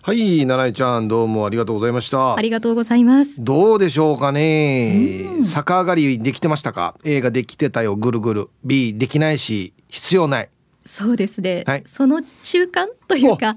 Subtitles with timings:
[0.02, 2.36] はい七井ちゃんどうもありがとうございました。
[2.36, 3.42] ありがとうございます。
[3.42, 5.42] どうでしょうかね。
[5.42, 8.50] 逆上がりできてましたか？A ができてたよぐるぐる。
[8.64, 10.48] B できないし必要ない。
[10.84, 13.56] そうですね、はい、その中間というか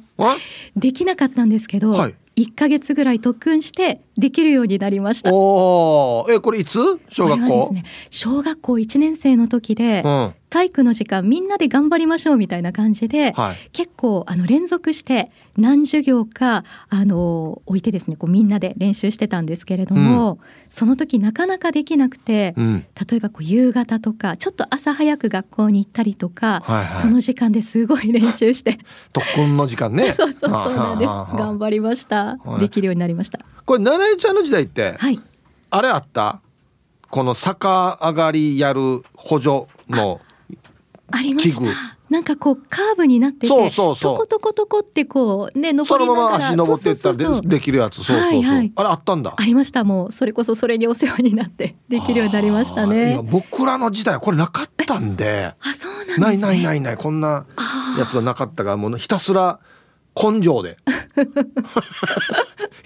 [0.76, 5.32] できなかったんですけど、はい、1ヶ月ぐらい特訓してできるようになりました。
[5.34, 6.80] おえこれいつ？
[7.10, 28.80] 小学校、ね、小学校1年生の時で、うん、体育の時間みんなで頑張りましょうみたいな感じで、はい、結構あの連続して何授業かあの置いてですねこうみんなで練習してたんですけれども、うん、その時なかなかできなくて、うん、例えばこう夕方とかちょっと朝早く学校に行ったりとか、はいはい、その時間ですごい練習して
[29.14, 30.12] 特訓の時間ね。
[30.14, 31.10] そうそうそうなんです。
[31.38, 33.40] 頑張りました、はい、できるようになりました。
[33.66, 35.20] これ七重ちゃんの時代って、はい、
[35.70, 36.42] あれあった？
[37.10, 40.22] この逆上がりやる補助の
[41.12, 41.62] ありました。
[42.10, 44.16] なんかこうカーブになっててそうそうそう。
[44.16, 46.40] トコトコトコってこうね登りながら。
[46.40, 47.98] そのまま足登っていったらできるやつ。
[47.98, 49.36] そうそうそう、はいはい、あれあったんだ。
[49.38, 49.84] ありました。
[49.84, 53.20] もうそれこそそれにお世話になってできるようになりましたね。
[53.24, 55.54] 僕らの時代これなかったんで。
[55.60, 56.98] あそうなん、ね、ないないないない。
[56.98, 57.46] こんな
[58.00, 59.60] やつはなかったからもうひたすら
[60.16, 60.78] 根性で。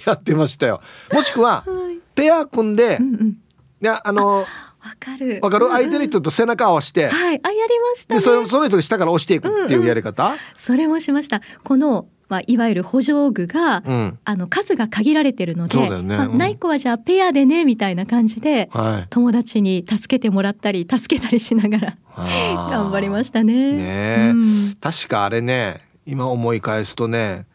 [0.05, 0.81] やってましたよ。
[1.11, 3.37] もしくは、はい、ペア組んで、うんうん、
[3.81, 4.45] いやあの
[4.83, 5.39] わかる。
[5.41, 7.07] わかる、相手の人と背中合わせて。
[7.07, 10.25] はい、あ、やりました、ね、で、そその人が下から押していくっていうやり方。
[10.25, 10.31] うん。
[10.33, 11.41] うん、それもしました。
[11.63, 12.07] この。
[12.29, 16.17] まあ、いわゆる補助具が、うん、あの数が限られてるので、ね。
[16.17, 23.73] まあ、ない子はじゃあペアでねみたいな感じで、はい、友達に助けてもらったり助けたりしながら頑張りましたね。
[23.73, 27.45] ね、うん、確かあれね今思い返すとね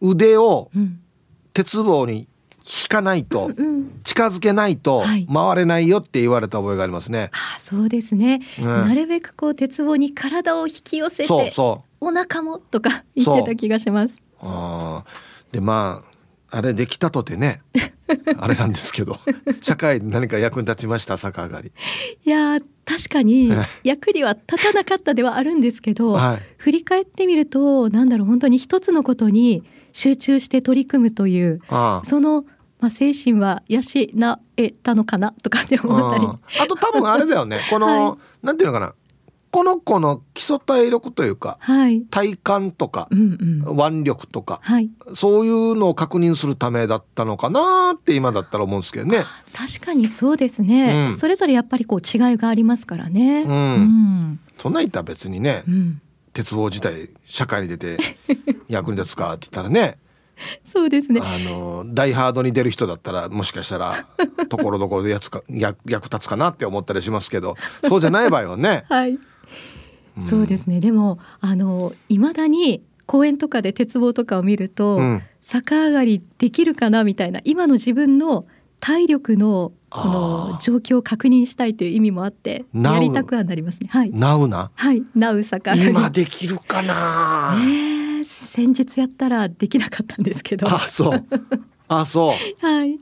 [0.00, 0.70] 腕を
[1.52, 2.28] 鉄棒に
[2.66, 3.50] 引かないと、
[4.04, 7.30] 近づけないと回れないよって言われた覚えがありますね。
[7.32, 12.06] あそうですね、うん、なるべくこう鉄棒に体を引き寄せてそうそう。
[12.06, 14.20] お腹もとか言ってた気がします。
[14.40, 15.04] あ
[15.52, 16.13] でまあ
[16.54, 17.62] あれできたとてね。
[18.38, 19.18] あれなんですけど。
[19.60, 21.16] 社会に何か役に立ちました？
[21.16, 21.72] 逆上がり。
[22.24, 23.50] いや確かに
[23.82, 31.60] 役には立たなかったではあるんですけど、はい、振り返ってみるとなんだろう本当に一つのことに集中して取り組むという
[32.04, 32.44] その
[32.80, 33.80] まあ、精神は養
[34.58, 36.26] えたのかなとかって思ったり。
[36.60, 37.60] あと多分あれだよね。
[37.70, 38.94] この、 はい、なんていうのかな
[39.54, 49.18] この子の基礎体力というか、はい、体幹とか、うんうん、腕力とか、はい、そういうのを確認するためだったのかなって今だったら思うんですけどね。
[49.52, 53.42] 確かにそうですね、うん、それぞれやっぱりこう違いがありますからね。
[53.42, 56.00] うん、うん、そんな言ったら別にね、うん、
[56.32, 57.98] 鉄棒自体社会に出て
[58.66, 59.98] 役に立つかって言ったらね。
[60.64, 61.20] そうですね。
[61.22, 64.04] あのダイハードに出る人だったらもしかしたら
[64.48, 67.56] ところどころでやつか役役立つかなって思ったりしますけど。
[67.88, 68.84] そうじゃない場合はね。
[68.90, 69.20] はい、うん、
[70.20, 70.80] そうですね。
[70.80, 78.46] でもあの未だに公園とかで鉄棒とかを見ると、うん、逆上がりできるかなみたいな今の自分の
[78.80, 83.88] 体力のこの状況を確認したいという意味もあってやりたくはなりますね。
[83.90, 84.10] はい。
[84.10, 84.70] なうな。
[84.74, 85.02] はい。
[85.14, 87.56] なう逆今できるかな。
[87.58, 87.58] え。
[87.60, 87.94] ー
[88.24, 90.72] 先日やったらできなかったんですけど。
[90.72, 91.26] あそう。
[91.88, 92.32] あそう。
[92.64, 92.98] はい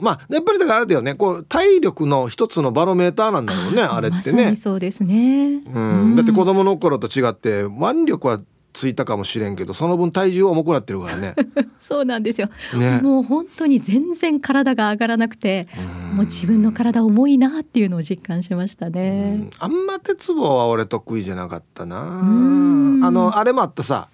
[0.00, 1.14] まあやっぱりだからあれだよね。
[1.14, 8.40] こう体力の一つのバロメーターなんだろうねあれってね、ま、そうですね、うん、だって子供の頃と違って腕力は
[8.72, 11.34] ついたかもしれんけどその分体重重くなってるからね。
[11.80, 15.66] そうなんですよ、ね、もう本当に全然体が上がらなくて
[16.14, 19.50] もう自分の体重いなっていうのを実感しましたね。
[19.58, 21.98] あんま鉄棒は俺得意じゃなかったな。
[22.00, 24.08] あのあれもあったさ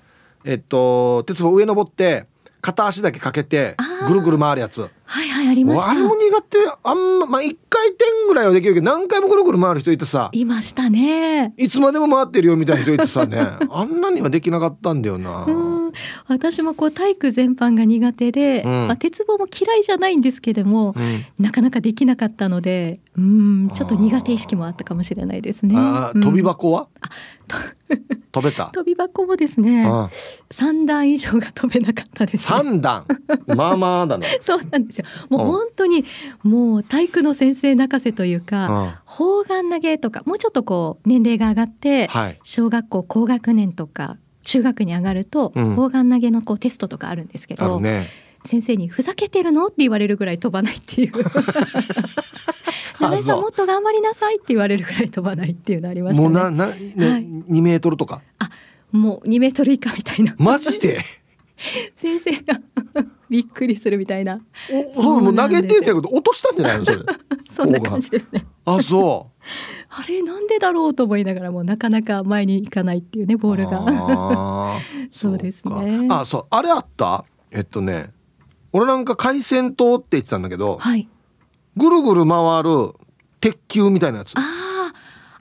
[0.45, 2.27] えっと鉄棒上登って
[2.61, 3.75] 片足だけかけて
[4.07, 4.81] ぐるぐる回るやつ。
[5.07, 5.91] はいはいありました。
[5.91, 6.59] あれも苦手。
[6.83, 10.31] あんままあ1回転ぐらいはできるけど何回もぐるぐる回る人いてさ。
[10.33, 11.53] いましたね。
[11.57, 13.39] いつまでも回ってるよみたいな人いてさね。
[13.71, 15.47] あんなにはできなかったんだよな
[16.29, 25.75] 私もこう体育全般が苦手で、うん、まあ、鉄棒も嫌いじゃないんですけども、うん、なかなかできなかったのでうんちょっと苦手意識もあったかもしれないですね。
[26.15, 26.89] 飛び箱は、
[28.33, 28.67] 飛べた？
[28.67, 29.87] 飛び箱もですね
[30.51, 33.07] 三段以上が飛べなかったです、ね、3段？
[33.47, 34.27] まあまあだね。
[34.43, 35.05] そうなんですよ。
[35.31, 36.05] もう本当に
[36.43, 48.07] もう体育の先生泣かせというか砲丸投げとかもうちょっとこう年齢が上がって、はい、小学校高学年とか中学に上がると、砲丸投げのこうテストとかあるんですけど、ね、
[48.45, 51.13] 先生に「ふざけてるの?」って言われるぐらい飛ばないっていう
[53.01, 56.29] 「長さんもっと頑張りなさい」って言われるぐらい飛ばないっていうのありましたね。
[56.29, 56.77] もうなな、ねは
[57.19, 58.51] い、2メートルとかあ
[58.93, 60.35] もう2メートル以下みたいな。
[60.39, 61.01] マジで？
[61.97, 62.61] 先生が
[63.31, 64.41] びっくりするみたいな。
[64.93, 66.99] おそうもう投げてんだけど落としたんじゃないのそれ。
[67.51, 68.45] そんな感じですね。
[68.65, 69.35] あそう。
[69.91, 74.79] あれなんでだろうと思いながらもなかなか前に行かないっていうねボールが。
[75.13, 76.07] そうですね。
[76.11, 76.47] あそう。
[76.51, 77.25] あれあった？
[77.51, 78.11] えっとね
[78.73, 81.09] 俺なんか海鮮島って言ってたんだけど、はい、
[81.77, 82.93] ぐるぐる回る
[83.41, 84.33] 鉄球みたいなやつ。
[84.37, 84.93] ああ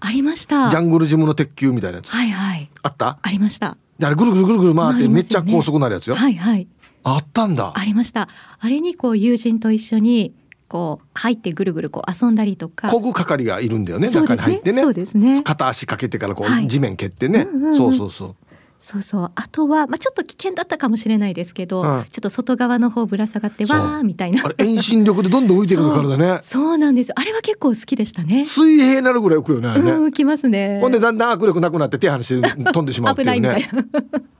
[0.07, 0.69] ありました。
[0.69, 2.09] ジャングルジムの鉄球みたいなやつ。
[2.11, 2.69] はいはい。
[2.83, 3.17] あった？
[3.21, 3.77] ありました。
[4.01, 6.67] あれぐるぐるぐるぐる回ってめっちゃ高速なるやつよ、ね、はいはい
[7.03, 7.73] あったんだ。
[7.75, 8.29] ありました。
[8.59, 10.33] あれにこう友人と一緒に
[10.67, 12.89] こう入ってぐるぐるこう遊んだりとか。
[12.89, 14.09] こぐ係がいるんだよね。
[14.09, 14.81] 中に入ってね。
[14.81, 15.43] そうですね。
[15.43, 18.35] 片足かけてからこう、地面蹴ってね、うんうんうん、そうそうそう
[18.83, 19.31] そうそう。
[19.33, 24.43] あとは、まあ、ちょっと危険だったかもしれないですけど、うん、ちょっと外側の方ぶら下がってわーみたいな。
[24.43, 26.39] あれ遠心力でどんどん浮いてくるからだね。
[26.43, 26.77] そう。
[26.77, 27.13] なんです。
[27.15, 28.43] あれは結構好きでしたね。
[28.43, 30.79] 水平なるぐらい浮くよねね、浮きますね。
[30.81, 33.23] ほんでだんだん握力なくなって手離して飛んでしまうね。
[33.23, 33.69] 危ないみたい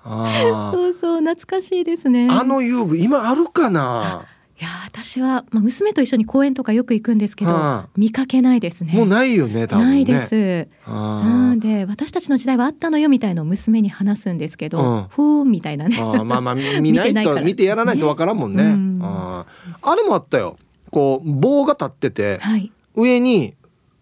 [0.06, 0.72] な。
[0.74, 2.28] そうそう懐かしいですね。
[2.30, 4.25] あの遊具今あるかな？
[4.63, 8.94] や私は、まあ、娘と一緒に公園とかよく行くんですけど、はあ、見かけないですね。
[8.94, 9.92] もうないよね多分ね。
[9.92, 10.68] ないです。
[10.88, 15.98] なんで私たちの時代はあったのよみたいのを娘に話すんですけど、うん、ふーんみたいなね。
[16.00, 19.45] あまあまあ見ないと見てやらないとわからんもんね、うん、あ
[19.81, 20.57] あれもあったよ。
[20.92, 23.56] こう棒が立ってて、はい、上に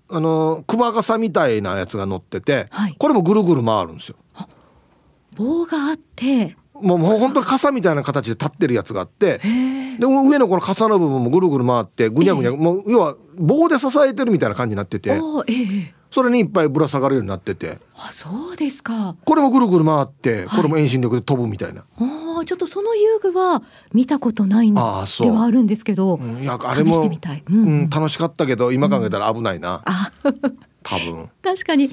[0.09, 4.17] あのクワガサみたいなやつが乗ってて、はい、これもぐるぐる回るんですよ。
[5.35, 9.39] 棒があってもう本当に傘みたいな形で立ってるやつがあって
[9.99, 15.19] で上のこの傘の部分もぐるぐる回ってぐにゃぐにゃ、もう要は棒で支えてるみたいな感じになってて、
[16.11, 17.79] それにいっぱいぶら下がるようになってて。
[17.95, 19.15] あそうですか。
[19.25, 23.63] これもぐるぐる回ってこれも遠心力で飛ぶみたいな、はい、あちょっとその遊具は
[23.93, 25.05] 見たことないんでは
[25.43, 29.83] あるんですけど、うん、いやあれも、うん、楽しかったけど今考えたら危ないな、
[30.23, 30.33] うん、
[30.83, 31.29] 多分。
[31.41, 31.91] 確かに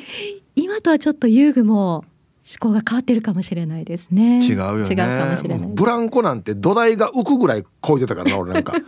[0.57, 2.05] 今とはちょっと遊具も
[2.49, 4.41] 思考が変わってるかもしれないですね。
[4.43, 4.89] 違うよね。
[4.89, 8.73] 違うかもしれないブランコなんて土台が浮くぐらいこいでたからな俺なんか。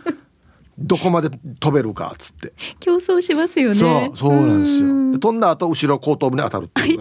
[0.79, 2.53] どこまで飛べるかっつって。
[2.79, 3.75] 競争しますよね。
[3.75, 5.19] そうそうなんですよ。
[5.19, 6.97] 飛んだ後後ろ後頭部に当たるっていう。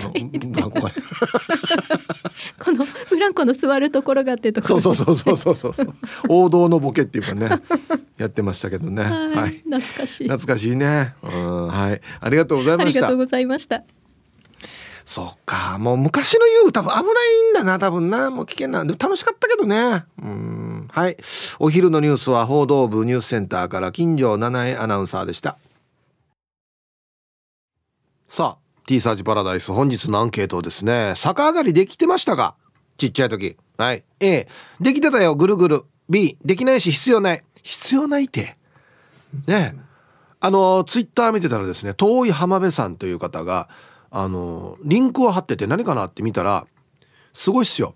[0.51, 0.91] ブランコが
[2.63, 4.81] このブランコの座るところがってところ。
[4.83, 5.95] そうそうそうそうそうそう
[6.29, 7.49] 王道のボケっていうかね
[8.19, 9.03] やってましたけどね。
[9.03, 10.29] はい、懐かしい。
[10.29, 11.15] 懐かしいね。
[11.23, 12.01] うんはい。
[12.21, 12.99] ありがとうございました。
[12.99, 13.83] ありがとうございました
[15.11, 15.77] そっか。
[15.81, 18.31] もう昔の遊具多分危ないんだな多分な。
[18.31, 18.85] もう危険な。
[18.85, 20.05] 楽しかったけどね。
[20.23, 20.89] うん。
[20.93, 21.17] はい。
[21.59, 25.59] お昼のニュースは報道部ニュースセンターから金城七重アナウンサーでした。
[28.29, 31.15] さあ T サージパラダイス本日のアンケートですね。
[31.17, 32.55] 逆上がりできてましたか？
[32.97, 33.57] ちっちゃい時。
[33.79, 34.05] はい。
[34.21, 34.47] A
[34.81, 35.35] できてたよ。
[35.35, 35.83] ぐるぐる。
[36.09, 37.43] B できないし必要ない。
[37.65, 38.57] 必要ないって。
[39.49, 39.75] ね。
[40.39, 43.69] あのツイッター見てたらですね遠い浜辺さんという方が
[44.11, 46.67] あのリンクを貼ってて何かなって見たら
[47.33, 47.95] すごいっすよ。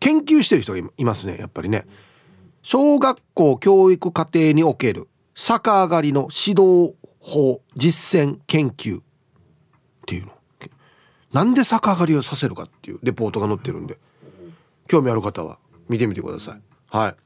[0.00, 1.86] 研究してる人がいますねやっぱりね。
[2.62, 9.02] 小学校教育課程における逆上がりの指導法実践研究っ
[10.06, 10.32] ていうの。
[11.32, 13.98] なんで逆上がりをさせるかっていうレポートが載ってるんで。
[14.88, 15.58] 興味ある方は
[15.88, 16.60] 見てみてください。
[16.88, 17.16] はい。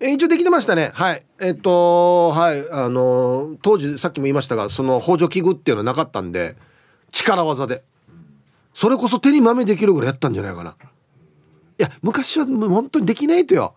[0.00, 0.90] え一応できてましたね。
[0.94, 1.24] はい。
[1.40, 2.70] えっとはい。
[2.70, 6.56] あの当時さっきも言いましたがその補助器具っていうのはなかったんで
[7.14, 7.84] 力技で。
[8.74, 10.76] それこそ手に豆できるぐらいやったんじゃないかな。
[11.78, 13.74] いや昔は本当にできないとよ。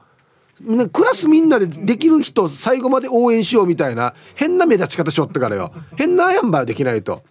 [0.91, 5.71] クラスみんなでできる人最後まで応援しようみたいな変な目立ち方しよってからよ。
[5.95, 7.23] 変なやんばできないと。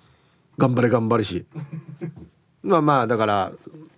[0.56, 1.44] 頑張れ頑張れし。
[2.62, 3.52] まあまあだから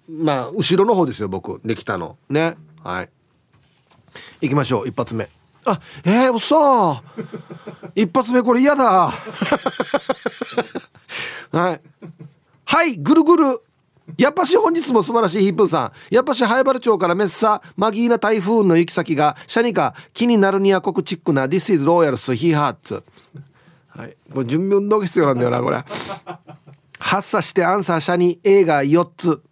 [0.08, 2.16] まあ後ろの方ですよ僕できたの。
[2.30, 2.56] ね。
[2.82, 3.10] はい。
[4.40, 4.88] 行きましょう。
[4.88, 5.28] 一発目。
[5.70, 7.02] あえー、うそ
[7.94, 9.12] 一発目これ嫌だ
[11.52, 11.80] はい
[12.64, 13.62] はいぐるぐる
[14.16, 16.14] やっぱし本日も素晴らしいヒップーさん。
[16.14, 23.02] やっぱし早原町からメッサ、マギーナ台風の行き先が、シャニカ、気になるには国チックな This is Royals He Hearts。
[23.88, 24.16] はい。
[24.32, 25.84] これ準備運動が必要なんだよな、これ。
[26.98, 29.42] 発作してアンサーシャニ映画4つ。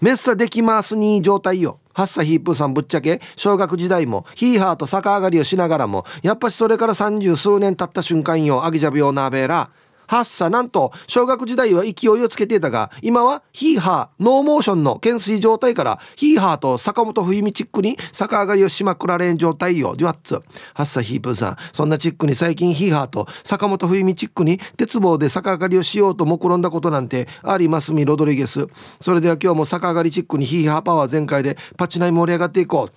[0.00, 1.80] メッサできますに状態よ。
[1.94, 9.70] ハッサヒープーさんぶっちゃけ小学時代もヒーハーと逆上がりをしながらもやっぱしそれから三十数年経った瞬間よアギジャビオナーベーラ
[10.06, 19.94] はっさなんと小学時代は勢いをつけていたが今はヒーハーノーモーションの懸垂状態からヒーハーと坂本冬美チックに逆上がりをしまくられん状態よ。
[19.96, 21.56] デュアッツはっさヒープーさん。
[21.72, 28.66] そんなチックに最近ヒーハーと坂本冬美チックに鉄棒で逆上がりをしようと目論んだことなんてありますみロドリゲス。
[29.00, 32.90] それでは今日も逆上がりチックにヒーハーパワー全開でパチナイ盛り上がっていこ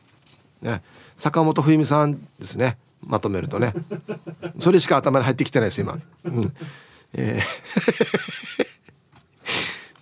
[0.62, 0.66] う。
[0.66, 0.82] ね。
[1.16, 2.78] 坂本冬美さんですね。
[3.06, 3.74] まとめるとね。
[4.60, 6.54] それしか頭に入ってきてないです今、うん。
[7.14, 7.42] え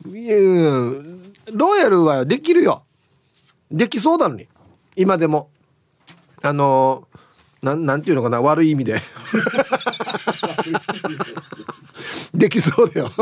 [0.06, 2.84] ー、 ロイヤルはできるよ。
[3.72, 4.48] できそうなのに。
[4.96, 5.50] 今でも。
[6.42, 7.08] あの
[7.62, 8.42] ななんていうのかな。
[8.42, 9.02] 悪い意味で。
[12.34, 13.12] できそうだよ。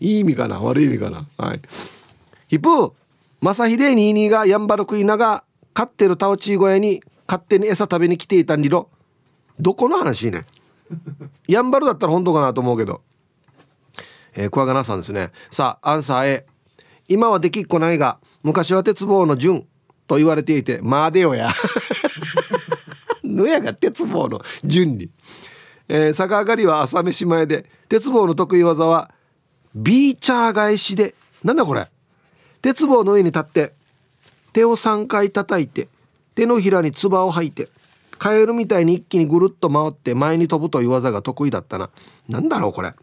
[0.00, 0.60] いい意味かな。
[0.60, 1.26] 悪い意味かな。
[1.38, 1.60] はい。
[2.48, 2.92] ヒプー
[3.40, 5.44] 正秀22がヤンバルクイナが
[5.74, 8.88] 飼ってるタオチー小屋に勝手に餌食べに来ていたんりろ
[9.58, 10.44] どこの話ね。
[11.46, 13.02] やんばるだったら本当かなと思うけど。
[14.34, 15.30] えー、クワガナさんですね。
[15.50, 16.46] さあ、アンサー A。
[17.08, 19.66] 今はできっこないが、昔は鉄棒の順
[20.06, 21.52] と言われていて、まあでよや。
[23.22, 25.10] のやが鉄棒の順に。
[25.88, 29.10] えー、逆上がりは朝飯前で、鉄棒の得意技は、
[29.74, 31.88] ビーチャー返しで、なんだこれ
[32.60, 33.72] 鉄棒の上に立って、
[34.52, 35.88] 手を3回叩いて、
[36.34, 37.68] 手のひらに唾を吐いて、
[38.22, 41.90] カエルみたいに一気にぐるっと回って前に飛ぶという技が得意だったな。
[42.28, 42.94] 何だろうこれ。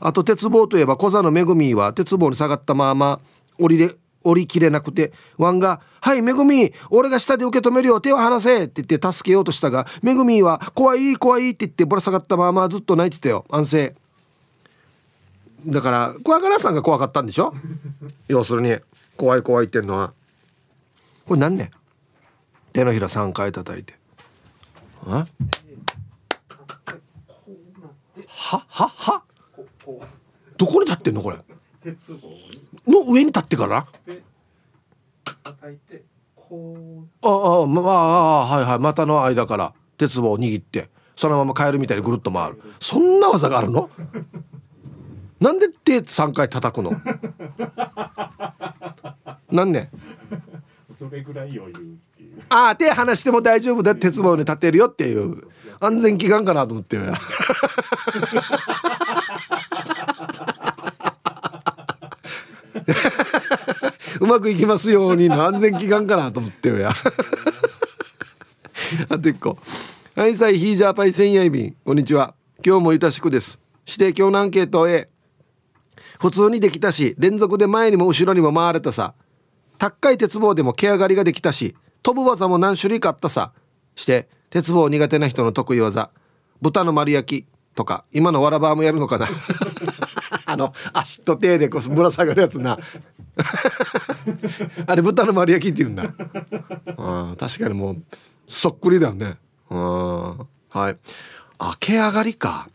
[0.00, 3.20] あと鉄棒といえば小座のめぐみは鉄棒に下がったまま
[3.58, 13.46] 降りれ降りきれなくてワンが「はいめぐみ俺が下で受け止めるよ手を離せ」って言って助けようとしたがめぐみは「怖い怖い」って言ってぶら下がったままずっと泣いてたよ。
[13.48, 13.96] 安静。
[15.66, 17.54] だから怖がらさんが怖かったんでしょ？
[18.28, 18.76] 要するに。
[19.16, 20.12] 怖い怖いってんのは。
[21.26, 21.70] これ何ね
[22.78, 23.94] 手のひら3回叩いて。
[25.04, 25.26] は？
[28.28, 28.64] は？
[28.68, 29.22] は？
[30.56, 31.38] どこに立ってんのこれ？
[32.86, 33.78] の上に立ってから？
[33.80, 33.84] あ
[36.52, 38.78] あまあはいはい。
[38.78, 42.62] 股の間から鉄棒を握ってそのままカエルみたいにぐるっと回る。
[42.80, 43.90] そんな技があるの？
[45.40, 46.92] なんで手3回叩くの？
[49.50, 49.90] なんね
[50.96, 51.98] それぐらい余裕
[52.50, 53.94] ああ手離しても大丈夫だ。
[53.94, 55.42] 鉄棒に立てるよっていう。
[55.80, 56.98] 安全祈願かなと思って。
[64.20, 66.70] うまくいきますようにの安全祈願かなと思って。
[66.70, 66.92] よや
[69.08, 69.58] あと一個。
[70.16, 72.34] はいさいヒージャーパイ千夜便こんにちは。
[72.64, 73.58] 今日もゆたしくです。
[73.86, 75.08] 指定教のアンケート A
[76.18, 79.14] 普通にできたし連続で前にも後ろにも回れたさ。
[79.78, 81.76] 高い鉄棒でも毛上がりができたし
[82.08, 83.52] 飛ぶ技も何種類かあったさ。
[83.94, 86.08] して鉄棒苦手な人の得意技。
[86.62, 89.28] 豚の丸焼きとか今のわらばもやるのかな。
[90.46, 92.78] あの足と手でこうぶら下がるやつな。
[94.86, 96.14] あれ豚の丸焼きって言うんだ。
[96.96, 98.02] あ確かにもう
[98.46, 99.36] そっくりだよね。
[99.68, 100.46] は
[100.90, 100.96] い。
[101.58, 102.70] あ毛上がりか。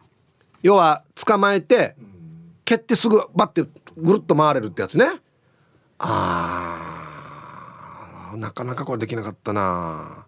[0.62, 1.96] 要は捕まえて
[2.66, 3.66] 蹴ってすぐバッて
[3.98, 5.08] ぐるっと回れるってやつね。
[5.98, 7.12] ああ
[8.38, 10.25] なかなかこれできなかったな。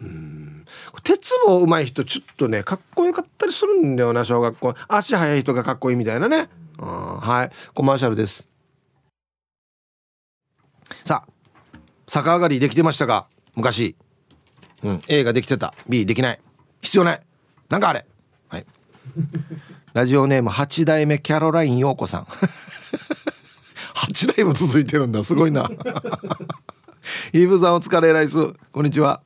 [0.00, 0.64] うん。
[1.02, 4.74] 鉄棒上手い人ちょっとねかっこよかったりするんだよな小学校。
[4.88, 6.48] 足速い人がかっこいいみたいなね。
[6.78, 7.72] はい。
[7.74, 8.46] コマーシャルです。
[11.04, 11.30] さあ
[12.06, 13.26] 逆上がりできてましたか？
[13.54, 13.96] 昔。
[14.82, 15.02] うん。
[15.08, 15.74] A ができてた。
[15.88, 16.40] B できない。
[16.82, 17.20] 必要ない。
[17.68, 18.04] なんかあれ。
[18.48, 18.66] はい。
[19.94, 22.26] ラジオネーム8代目キャロライン陽子さん。
[23.96, 25.24] 8代も続いてるんだ。
[25.24, 25.70] すごいな。
[27.32, 28.52] イーブさんお疲れライス。
[28.72, 29.22] こんにちは。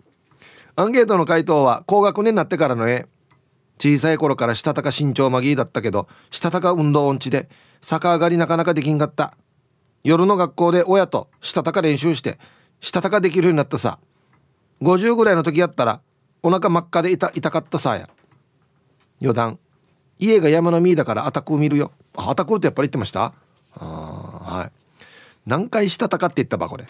[0.76, 3.06] アンケートの回答は高学年になってからの絵。
[3.78, 7.48] 小さい頃からしたたか身長マギーだったけどしたたか運動音痴で
[7.80, 9.36] 逆上がりなかなかできんかった。
[10.04, 12.38] 夜の学校で親としたたか練習して
[12.80, 13.98] したたかできるようになったさ。
[14.82, 16.00] 50ぐらいの時やったら
[16.42, 18.08] お腹真っ赤で痛痛かったさや。
[19.20, 19.58] 余談
[20.18, 21.92] 家が山の実だからアタクを見るよ。
[22.14, 23.32] アタクってやっぱり言ってました？
[23.78, 24.79] あはい。
[25.50, 26.86] 何回したたかって言ったばこれ。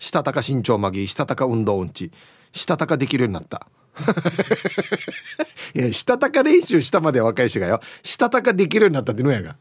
[0.00, 2.10] したたか身長まぎしたたか運動音痴。
[2.52, 3.68] したたかできるようになった。
[5.74, 7.80] いやしたたか練習したまで若い人がよ。
[8.02, 9.56] したたかできるようになったってのやが。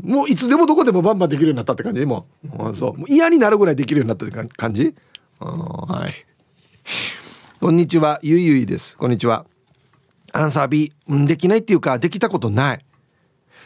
[0.00, 2.06] もういつでもどこでもバンバンできるようになったって感じ。
[2.06, 2.96] もうそう。
[2.96, 4.94] もう嫌になるぐらいできるようになったって感じ。
[5.38, 6.14] はい。
[7.60, 8.20] こんにちは。
[8.22, 8.96] ゆいゆいです。
[8.96, 9.44] こんにちは。
[10.32, 10.94] アンサー B
[11.26, 12.84] できないっていうかできたことない。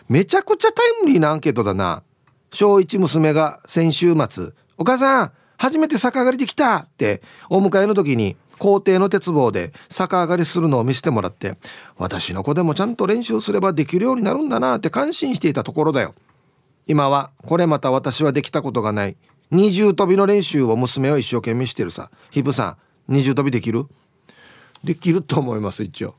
[0.09, 2.03] めちゃくちゃタイムリーなアンケートだな。
[2.51, 7.23] 小一娘が先週末「お母さん初めて逆上がりできた!」って。
[7.49, 11.59] お迎えの時に校庭の鉄棒で逆上がりするのを見せてもらって
[11.99, 16.15] 私の子でもちゃんと練習すればできるようになるんだなって感心していたところだよ。
[16.87, 19.17] 今はこれまた私はできたことがない。
[19.51, 22.11] 二重跳びの練習を娘は一生懸命してるさ。
[22.31, 22.77] ヒプさ
[23.09, 23.87] ん二重跳びできる？
[24.83, 26.15] できると思います一応。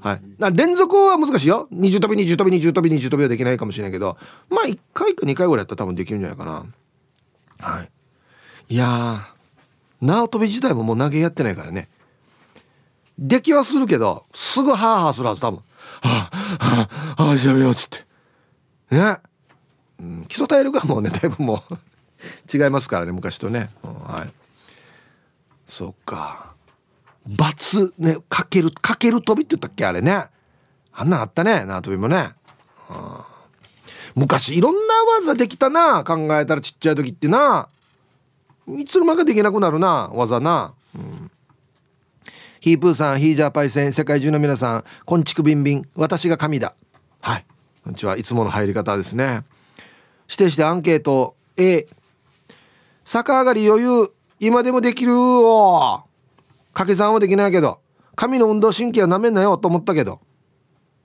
[0.00, 0.20] はい。
[0.38, 1.68] な連続は難しいよ。
[1.70, 4.16] 二重跳び二重跳び二重跳び二重跳びはできないかもしれないけど。
[4.48, 6.66] まあ1回か2回ぐらいやったら多分できるんじゃないかな。
[7.58, 7.90] はい。
[8.74, 9.28] いや
[10.00, 11.88] 縄跳び自体ももう投げやってないからね。
[13.18, 15.60] できはするけどすぐハーハーするはず多分
[16.00, 18.06] 「はあはあはあじゃあよ」っつって
[18.90, 19.18] ね、
[19.98, 24.32] うん、基礎体力はもうねだいぶもう違いますからね昔とね、うん、はい
[25.66, 26.47] そっか
[27.36, 30.26] バツねかけるかける跳びって言ったっけあれね。
[30.92, 32.30] あんなんあったね縄跳びもね、
[32.90, 34.80] うん、昔いろんな
[35.20, 37.68] 技できたな考えたらちっちゃい時ってな。
[38.76, 41.30] いつの間にかできなくなるな技な、うん、
[42.60, 46.74] ヒープーさんヒージャーパイセン世界中の皆さんこんちくびんびん私が神だ。
[47.20, 47.46] はい。
[47.84, 48.16] こんにちは。
[48.16, 49.42] いつもの入り方ですね。
[50.28, 51.36] 指定してアンケート。
[51.56, 51.86] A
[53.04, 54.12] 逆上がり余裕。
[54.40, 56.07] 今でもできるお
[56.78, 57.80] 掛け算はできないけど
[58.14, 60.20] 神の運動神経はなめんなよと思ったけど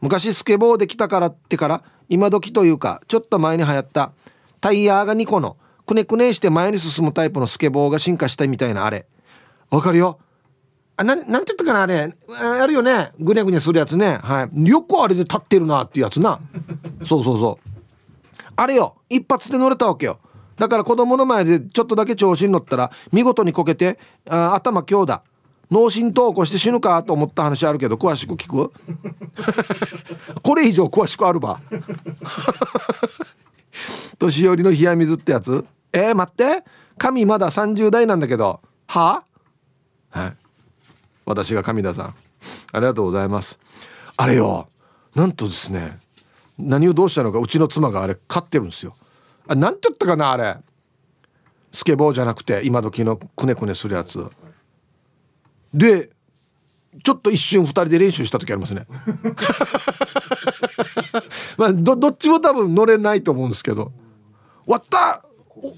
[0.01, 4.11] 昔スケボーできたからってから今時というかちょっと前に流行った
[4.61, 5.57] タイヤが2個の
[5.87, 9.07] くねくねして前に進むタイプのスケボーが進化したみたいなあれ。
[9.71, 10.19] わかるよ。
[10.95, 12.13] あななんて言ったかなあれ。
[12.29, 13.11] あるよね。
[13.19, 14.19] ぐねぐねするやつね。
[14.21, 14.69] はい。
[14.69, 16.39] よくあれで立ってるなっていうやつな。
[17.03, 17.69] そうそうそう。
[18.55, 18.95] あれよ。
[19.09, 20.19] 一発で乗れたわけよ。
[20.57, 23.97] だから子供の前でちょっとだけ調子に乗ったら見事にこけて
[24.29, 25.23] あ頭強打。
[25.71, 28.71] 脳震盪起こして死ぬかと思った話あるけど詳しく聞く？
[30.43, 31.59] これ以上詳しくあるば。
[34.19, 35.65] 年寄りの冷や水ってやつ？
[35.91, 36.63] えー、待って。
[36.97, 38.59] 神まだ30代なんだけど。
[38.87, 39.23] は？
[40.11, 40.35] あはい。
[41.25, 42.15] 私が神田さん。
[42.71, 43.57] ありがとうございます。
[44.17, 44.67] あれよ。
[45.15, 45.99] なんとですね
[46.57, 48.95] 何をどうしたのかうちの妻があれ飼ってるんですよ。
[49.47, 50.57] あなんて言ったかなあれ。
[51.71, 54.29] スケボーじゃなくて今時のくねくねするやつ
[55.73, 56.09] で
[57.03, 58.85] ちょっと一瞬2人で練習した時ありますね。
[61.57, 63.91] まあどっちも多分乗れないと思うんですけど
[64.67, 65.23] 「わった！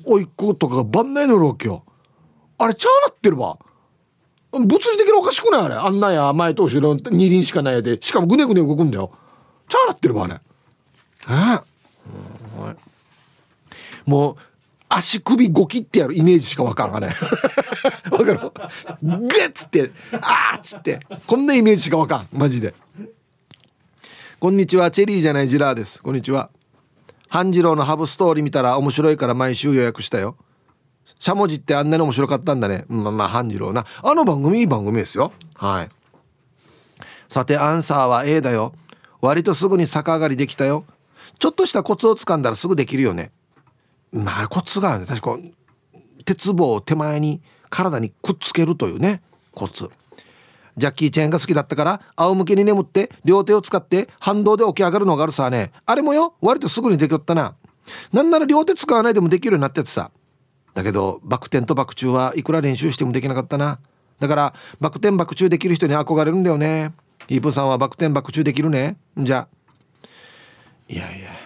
[0.05, 1.84] おいっ子とかが番内乗るわけよ
[2.58, 3.58] あれちゃうなってるわ。
[4.51, 5.62] 物理的におかしくない？
[5.63, 5.75] あれ。
[5.75, 7.97] あんなや前と後ろの二輪しかないやで。
[8.01, 9.12] しかもぐねぐね動くんだよ。
[9.67, 10.39] ちゃうなってるわあれ。
[11.29, 11.60] ええ？
[14.05, 14.36] もう
[14.97, 17.08] 足首ゴキってやるイメージしかわかんあれ。
[18.12, 18.39] わかる？
[19.03, 20.99] グッつってあーっつって。
[21.27, 22.73] こんなイメージしかわかんマジで。
[24.39, 26.01] こんにちはチェリーじゃないジラーです。
[26.01, 26.49] こんにちは。
[27.27, 30.38] 半次郎のハブストーリー見たら面白いから毎週予約したよ。
[31.19, 32.86] しゃもじってあんなに面白かったんだね。
[32.88, 33.86] まあまあ半次郎な。
[34.01, 35.34] あの番組いい番組ですよ。
[35.55, 35.89] はい。
[37.27, 38.73] さてアンサーは A だよ。
[39.21, 40.86] 割とすぐに逆上がりできたよ。
[41.39, 43.31] ちょっとしたコツをつかんだらすぐできるよね。
[44.15, 45.06] まあコツがあるね。
[45.06, 45.38] 確か
[46.23, 49.21] 鉄棒を手前に体にくっつけるというね。
[49.54, 49.89] コツ。
[50.78, 55.71] ジャッキー・チェーンが好きだったから仰向けに眠って両手を使って反動で起き上がるのがあるさね。
[55.86, 57.56] あれもよ割とすぐにできよったな。
[58.12, 60.12] なんなら両手使わないでもできるようになったやつさ。
[60.73, 63.80] だけどバク転とバク宙はいくら練習してもできなかったな。
[64.19, 66.93] だからバク転バク宙できる人に憧れるんだよね。
[67.28, 68.97] イープさんはバク転バク宙できるね。
[69.17, 69.47] じゃ
[70.88, 71.44] いやいや。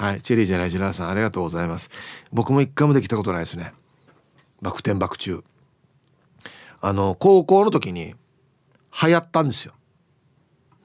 [0.00, 0.22] はい。
[0.22, 1.90] チェリーじゃないジェラーさんありがとうございます。
[2.32, 3.74] 僕も一回もできたことないですね。
[4.62, 5.44] バク転バク宙。
[6.80, 8.14] あの高校の時に
[9.02, 9.74] 流行ったんですよ。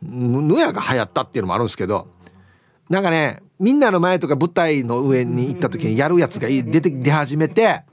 [0.02, 2.10] ぬやが流行ったっていうのもあるんですけど
[2.90, 7.84] なんかねみんなの前とか舞台の上に行った時にやるやつが出て出始めて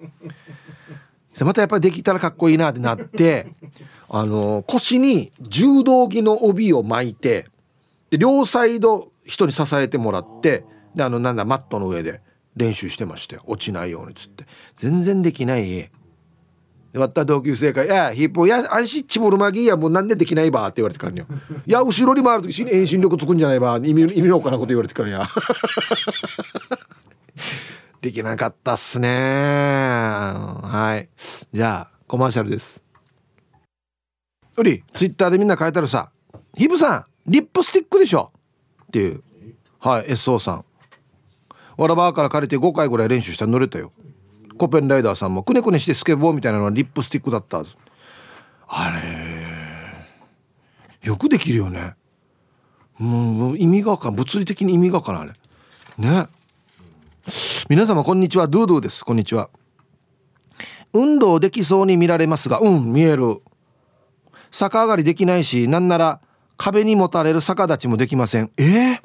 [1.40, 3.46] またやっぱりできたらかっこいいなってなって
[4.08, 7.46] あの腰に柔道着の帯を巻いて
[8.10, 12.20] で両サイド人に支えてもらってであのなんだマットの上で
[12.56, 14.46] 練習してまして落ちないようにっつって。
[14.76, 15.90] 全然できない
[16.98, 21.26] わった同級生が「いやヒップや安心ちぼるまぎやもうなんでできないば」って言われてからによ
[21.66, 25.28] 「いや後ろに回る時遠心力つくんじゃないば意味意味のかなこと言われてからや
[28.02, 29.08] できなかったっすね。
[29.08, 31.08] はい。
[31.52, 32.82] じゃあコマーシャルです。
[34.56, 36.10] うりツイッターでみんな書いてあるさ
[36.58, 38.32] 「ヒブさんリップスティックでしょ」
[38.84, 39.22] っていう。
[39.78, 40.64] はい SO さん。
[41.82, 43.92] わらばーから借りて5回ぐらい練習したら乗れたよ。
[44.56, 47.64] コペンライダーさんもくねくねしてスケボーみたいなのはリップスティックだった。
[48.68, 49.02] あれ
[51.02, 51.94] よくできるよね。
[52.98, 55.32] もう意味がわかん物理的に意味がわからんあれ。
[55.98, 56.28] ね。
[57.68, 58.46] 皆様こんにちは。
[58.46, 59.04] ドゥドゥです。
[59.04, 59.50] こんにちは。
[60.92, 63.42] 運動できそうに見られますがうん見える。
[64.52, 66.20] 逆上がりできないしなんなら
[66.56, 68.52] 壁にもたれる逆立ちもできません。
[68.56, 69.00] えー、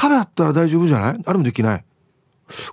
[0.00, 1.20] 壁あったら大丈夫じゃない？
[1.26, 1.84] あれもできない。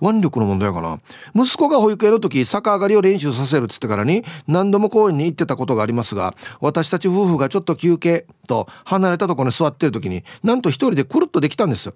[0.02, 1.00] 腕力の問題かな
[1.34, 11.94] 息子が保育園の時逆上がりを練習させるっつってからに何度も公園に行ってたことがありますが私たち夫婦がちょっと休憩と離れたところに座ってる時になんと一人でくるっとできたんです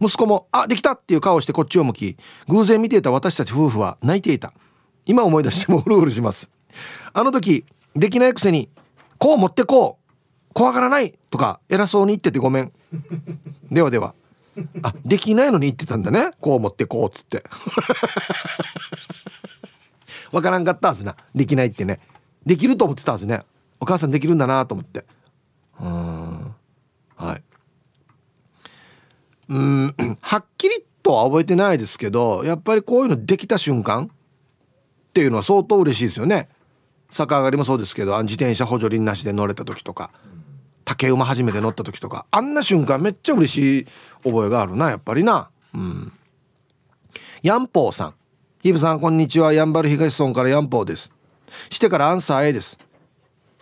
[0.00, 2.16] 息子も「あできた!」っていう顔をしてこっちを向き
[2.48, 4.54] 偶然見ていた私たち夫婦は泣いていた。
[5.04, 6.48] 今思い出してもうるうるします。
[7.12, 8.70] あの時できないくせに
[9.18, 12.72] 「こう持ってこう怖がらない!」とか偉そうに言っててごめん。
[13.70, 14.14] ではでは。
[14.82, 16.32] あできないのに言ってたんだね。
[16.40, 17.44] こう持ってこうっつって。
[20.30, 21.16] わからんかったはずな。
[21.34, 22.00] できないってね。
[22.44, 23.42] できると思ってたはずね。
[23.80, 25.04] お母さんできるんだなと思って。
[25.80, 26.54] うん。
[27.16, 27.42] はい。
[29.48, 29.94] うん。
[30.20, 34.10] はっきりとは覚えてないですけどやっぱりこういうのできた瞬間。
[35.10, 36.48] っていうのは相当嬉しいですよね。
[37.10, 40.10] 逆上がりもそうですけど自転車補助輪なしで乗れた時とか。
[40.84, 43.86] 竹馬初めて乗った時とかあんな瞬間めっちゃ嬉しい
[44.24, 45.50] 覚えがあるなやっぱりな。
[45.74, 46.12] うん。
[47.42, 48.14] ヤンポーさん。
[48.62, 49.52] ヒブさんこんにちは。
[49.52, 51.10] ヤンバル東村からヤンポーです。
[51.70, 52.78] してからアンサー A です。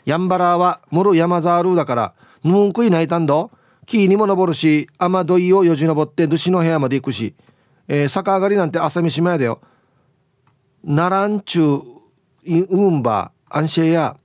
[0.05, 3.51] ヤンバラーはモル山ザールーだから文句いないたんど。
[3.87, 7.35] 木にも登るし雨どいをよじ登って主の部屋まで行くし、
[7.89, 9.61] えー、逆上がりなんて朝飯前だよ。
[10.85, 11.83] ナランチュ
[12.47, 14.17] ウンバアンシェや。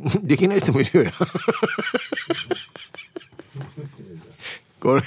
[0.22, 1.10] できない人もいるよ。
[4.80, 5.02] これ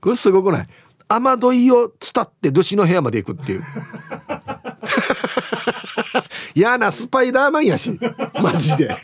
[0.00, 0.68] これすごくない？
[1.08, 3.64] 雨どいを伝って土の部屋まで行くっていう。
[6.54, 7.98] 嫌なスパイダーマンやし
[8.42, 8.96] マジで。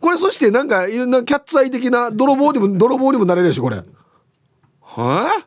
[0.00, 3.76] これそしてなんかいろんなキャッツアイ的な泥棒にも泥棒にもなれるでしょこれ。
[4.80, 5.44] は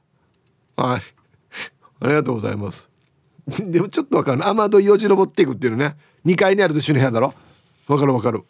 [0.77, 0.81] あ？
[0.81, 1.01] はい。
[2.01, 2.87] ありがとうございます。
[3.47, 5.97] でもちょっとわかる雨どいよじ登っていくっていうね。
[6.25, 7.33] 2階にある土の部屋だろ？
[7.87, 8.43] わかるわかる。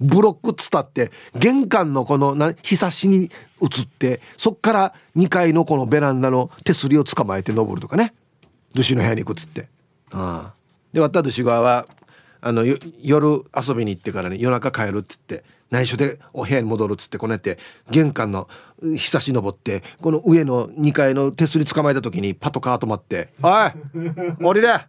[0.00, 8.14] ブロック伝って玄関のこのな日差しに移ってそっから2階のこのベランダの手すりを捕まえて登るとかね。
[8.74, 9.68] 主の部屋に行くっつって。
[10.12, 10.54] ああ。
[10.92, 11.86] で渡るし側は
[12.40, 17.58] あの夜遊びに行ってからね夜中帰るっつって内緒でお部屋に戻るっつってこうやって
[17.90, 18.48] 玄関の
[18.82, 23.52] 日差し登ってこの上の2階の手すり捕まえた時にパトカー止まって「おい
[24.42, 24.86] 降りれ!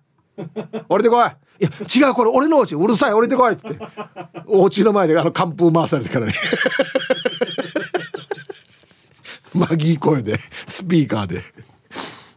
[0.89, 1.29] 降りてこい!」
[1.61, 1.69] いや
[2.07, 2.75] 違うこれ俺のお家。
[2.75, 3.13] うるさい。
[3.13, 3.53] 降りてこい。
[3.53, 3.77] って。
[4.47, 6.33] お家の前であの寒風回されてからね。
[9.53, 10.39] マギー声で。
[10.65, 11.43] スピーカーで。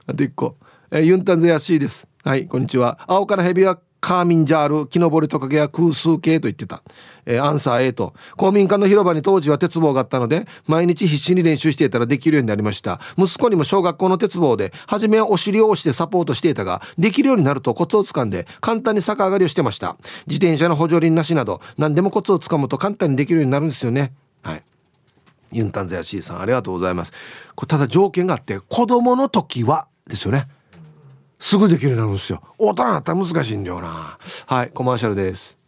[0.07, 0.57] あと一個、
[0.91, 2.07] えユンタンゼヤシーです。
[2.23, 2.99] はいこんにちは。
[3.07, 6.83] 青からヘビはカーミンジャール木登りトカゲや空数系と言ってた、
[7.25, 8.13] えー、アンサー A と。
[8.37, 13.01] 公民館の広場に当時は鉄棒があったので毎日必死に練習していたらできるようになりました。
[13.17, 19.97] 息子にも小学校の鉄棒で初めはお尻を押してサポートしていたができるようになるとコツをつかんで簡単に逆上がりをしてました。
[20.27, 24.13] 自転車の補助輪なしなど何でもコツをつかむと簡単にできるようになるんですよね。
[24.43, 24.63] はい。
[25.51, 27.15] ユンタンゼヤシーさんありがとうございます。
[27.55, 30.47] これただ条件があって子供の時はですよね。
[31.39, 32.43] すぐできるようになるんですよ。
[32.59, 33.15] 大人になった。
[33.15, 34.19] ら難しいんだよな。
[34.47, 35.59] はいコマーシャルです。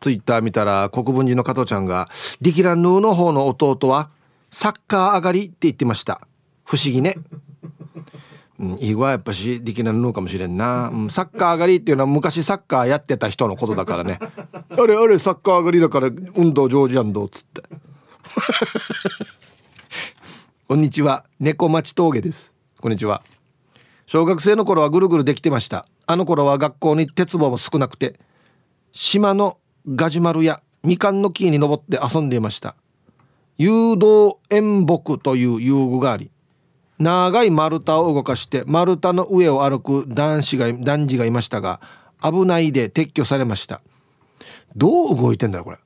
[0.00, 2.08] ツイッター見たら国分寺の加藤ちゃんが
[2.40, 4.10] ディキランヌーの方の弟は
[4.50, 6.20] サッカー上がりって言ってました。
[6.64, 7.16] 不思議ね。
[8.58, 14.18] うん、いいわやっぱしできないのかもしれんな、うん、サッカー上がりっていうのは昔サッカーやってた人のことだからね。
[14.70, 17.62] あれあれサッカー上がりだから運動上手やんどっつって。
[20.66, 21.24] こんにちは。
[21.38, 22.52] 猫町峠です。
[22.80, 23.22] こんにちは。
[24.08, 25.86] 小学生の頃はぐるぐるできてました。
[26.06, 28.18] あの頃は学校に鉄棒も少なくて
[28.90, 32.74] 島のガジュマルやみかんの木に登って遊んでいました。
[33.58, 36.30] 誘導演木という遊具があり
[36.98, 41.82] 長い丸太を動かして丸太の上を歩く男子が男児がいましたが
[42.22, 43.82] 危ないで撤去されました。
[44.74, 45.76] どう動いてんだろこれ。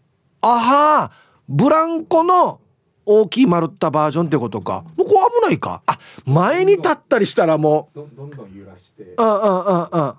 [0.42, 1.12] あは
[1.48, 2.60] ブランコの
[3.04, 4.84] 大きい丸ったバージョンってことか。
[4.96, 5.04] こ
[5.42, 5.82] ないか？
[5.86, 7.98] あ前に立ったりしたらもう。
[8.16, 9.02] どんどん揺らして。
[9.02, 10.14] うんうんうんうん。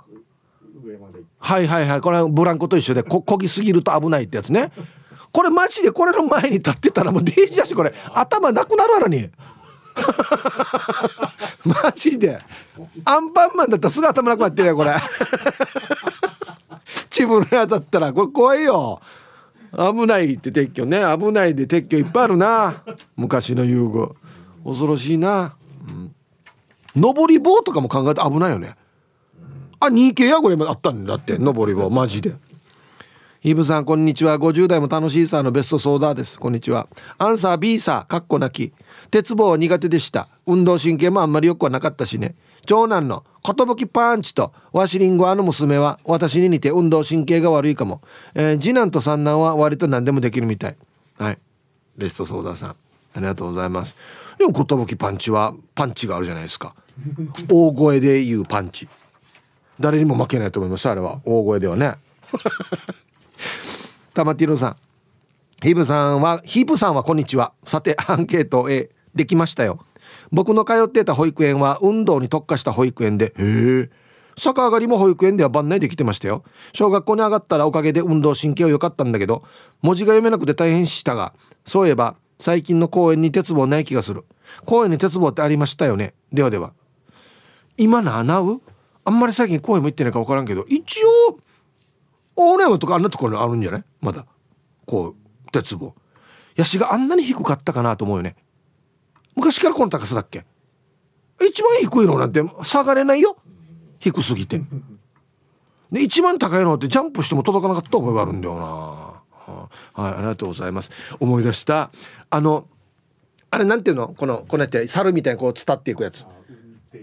[0.85, 2.01] 上まではいはいはい。
[2.01, 4.71] これはブランコと一緒でここぎすぎると危ないってやつね。
[5.31, 7.93] これマジでこれの前に立ってたらもうデージだしこれ。
[8.13, 9.29] 頭なくなるわらに。
[11.65, 12.39] マジで。
[13.05, 14.93] アンパンマンだったらすぐ頭なくなってるよこれ。
[17.09, 18.11] チブラだったら。
[18.13, 19.01] これ怖いよ。
[19.75, 21.01] 危ないって撤去ね。
[21.17, 22.83] 危ないで撤去いっぱいあるな。
[23.15, 24.15] 昔の遊具
[24.63, 25.55] 恐ろしいな、
[26.95, 28.75] うん、上り棒とかも考えて危ないよね。
[29.79, 30.69] あ 2K やこれも。
[30.69, 31.37] あったんだって。
[31.37, 32.35] 上り棒マジで。
[33.45, 34.39] イブさんこんにちは。
[34.39, 36.39] 50代も楽しいさのベストソーダーです。
[36.39, 36.87] こんにちは。
[37.17, 38.71] アンサー B さかっこなき。
[39.11, 40.29] 鉄棒は苦手でした。
[40.45, 42.35] 運動神経もあんまりよくはなかったしね。
[42.65, 48.01] 長男の寿パンチとワシリンゴアの娘は私に似て運動神経が悪いかも、
[48.33, 50.77] えー、次男と三男は割と何でもできるみたい。
[51.17, 51.37] はい。
[51.97, 52.75] ベストソーダーさん。
[53.13, 53.95] ありがとうございます。
[54.37, 56.75] でも寿パンチはパンチがあるじゃないですか。
[57.49, 58.87] 大声で言うパンチ。
[59.79, 61.21] 誰にも負けないと思いますあれは。
[61.25, 61.95] 大声ではね。
[64.13, 64.77] 玉ティロさん。
[65.61, 67.53] ヒープさんはヒープさんはこんにちは。
[67.65, 69.79] さてアンケート A できましたよ。
[70.31, 73.33] 僕の通っていた保育園は運動に特化した保育園で。
[73.37, 73.89] へえ。
[74.35, 76.43] 逆上がりも保育園では番内できてましたよ。
[76.73, 79.43] 小学校に上がったらおかげで運動神経は良かったんだけど
[79.81, 81.33] 文字が読めなくて大変したが
[81.65, 84.25] そういえば最近の公園に鉄棒ない気がする。
[84.65, 86.13] 公園に鉄棒ってありましたよね。
[86.33, 86.73] ではでは。
[87.77, 88.61] 今なう？
[89.05, 91.39] あんまり最近公園も行ってないか分からんけど一応
[92.35, 93.83] 大根山とかあんなところにあるんじゃない？
[94.01, 94.25] まだ。
[94.85, 95.95] こう鉄棒。
[96.57, 98.35] ヤシがあんなに低かったかなと思うよね。
[99.37, 100.45] 昔からこの高さだっけ？
[101.41, 103.37] 一番低いのなんて下がれないよ。
[103.99, 104.61] 低すぎて。
[105.93, 109.12] で一番高いのってジャンプしても届かなかった覚えがあるんだよな。
[109.47, 109.69] は
[110.09, 110.91] いありがとうございます。
[111.19, 111.91] 思い出した。
[112.29, 112.67] あの
[113.51, 114.09] あれなんていうの？
[114.09, 116.25] このこうやって猿みたいにこう伝っていくやつ。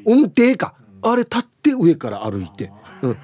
[0.06, 0.74] 運転か。
[1.02, 3.16] あれ立って上から歩いて、うん、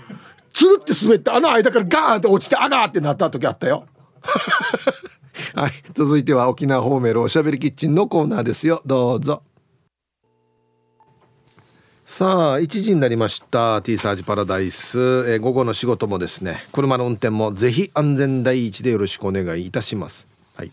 [0.53, 3.87] つるって滑ってあの間からガーンって落ちてあがーってなった時あったよ。
[5.55, 5.73] はい。
[5.93, 8.81] 続いては沖縄方面のおしゃべりキッチンのコーナーですよ。
[8.87, 9.43] どうぞ。
[12.09, 13.83] さあ1時になりました。
[13.83, 20.29] T サージパラダイス、えー、午後の仕事もですね車の運転もぜひ安全第一でよろしくお願いいたします。
[20.55, 20.71] はい。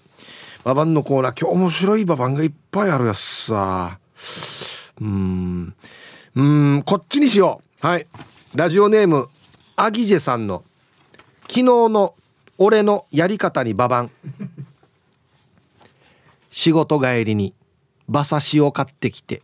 [0.64, 3.98] ババンのコーナー今日面白いババンがいっぱいあるやつさ。
[5.02, 5.74] うん。
[6.36, 7.88] うんこっちにしよう。
[7.88, 8.06] はい。
[8.54, 9.28] ラジオネーム
[9.76, 10.64] アギジェさんの
[11.48, 12.14] 昨日の
[12.60, 14.12] 俺のやり方にババン
[16.52, 17.56] 仕事帰りに
[18.08, 19.42] 馬刺しを買ってきて。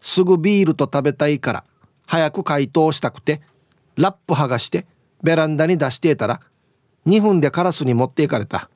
[0.00, 1.64] すぐビールと食べたいから
[2.06, 3.40] 早く解凍したくて
[3.96, 4.86] ラップ剥がして
[5.22, 6.40] ベランダに出してたら
[7.06, 8.68] 2分でカラスに持っていかれた。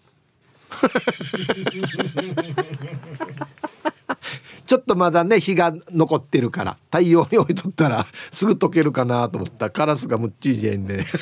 [4.67, 9.71] ちょっとまだね日が残ってるから太陽に置いとったらすぐ溶けるかなと思った。
[9.71, 11.05] カラスがむっちいじえんで。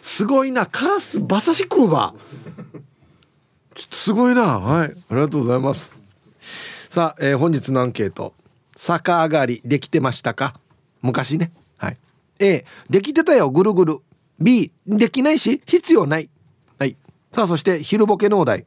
[0.00, 2.14] すごいなカラス馬刺し食うわ。
[3.74, 4.58] ちょっとすごいな。
[4.58, 6.05] はいありがとうございます。
[6.88, 8.32] さあ、えー、本日のアンケート。
[8.76, 10.54] 逆上がりできてましたか？
[11.02, 11.50] 昔ね。
[11.78, 11.96] はい。
[12.38, 13.98] A できてたよぐるぐる。
[14.38, 16.28] B できないし必要ない。
[16.78, 16.96] はい。
[17.32, 18.66] さあそして昼ボケ農大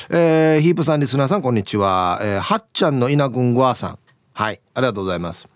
[0.09, 3.98] えー、ヒープさんリスナーさんこんにちは、えー、はっちゃんの稲んごあさん。
[4.35, 5.48] はいありがとうございます。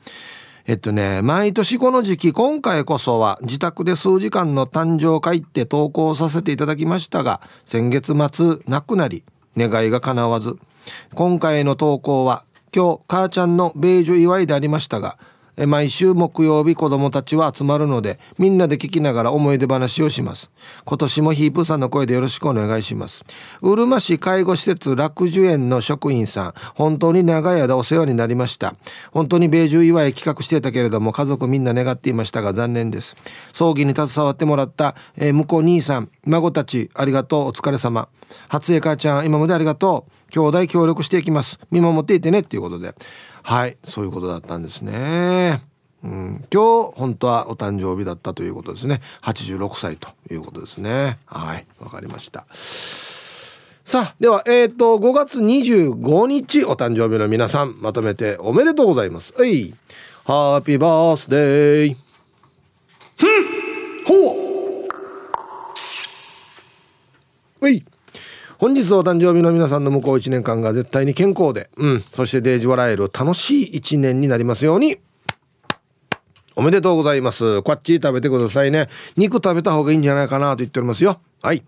[0.66, 9.22] えっとね毎年この時期今回こそは自宅で数時間の誕生会って投稿させていただきましたが先月末亡くなり
[9.56, 10.56] 願いが叶わず。
[11.14, 12.44] 今回の投稿は
[12.74, 15.18] 今日母ちゃんの米寿祝いでありましたが
[15.64, 20.50] 毎週木曜日子供たちは集まるのでみんなで聞きながら思い出話をします。
[20.84, 23.24] 今年もヒープさんの声でよろしくお願いします。
[23.62, 28.74] うるま市介護施設楽寿園の職員さん本当に長い間お世話になりました。
[29.12, 33.16] 本当に米寿祝い企画してたけれども家族みんな願っていましたが残念です。
[33.52, 38.08] 葬儀に携わってもらった、えー、向こう兄さん孫たちありがとうお疲れ様。
[38.48, 40.12] 初江母ちゃん今までありがとう。
[40.30, 41.58] 兄弟協力していきます。
[41.70, 42.94] 見守っていてねっていうことで。
[43.42, 43.76] はい。
[43.84, 45.60] そういうことだったんですね。
[46.04, 49.00] うん、今日本当はお誕生日だったということですね。
[49.22, 51.18] 86歳ということですね。
[51.26, 51.66] はい。
[51.80, 52.46] わかりました。
[53.84, 59.32] さあではえっ、ー、と5月25日お誕生日の皆さんまとめておめでとうございます。
[59.36, 59.74] はい。
[60.24, 61.96] ハッピーバースデー
[63.16, 64.04] ふん。
[64.04, 64.42] ほ
[67.62, 67.70] う。
[67.70, 67.84] い。
[68.58, 74.98] 本日お誕生日の皆さんの向こう1年間が絶対に健康で、うん、そしてデージ笑える楽しい1年になりますように。
[76.58, 77.60] おめでとうございます。
[77.62, 78.88] こっち食べてくださいね。
[79.14, 81.20] 肉食べた方がいいんじゃないかなと言っておりますよ。
[81.42, 81.62] はい。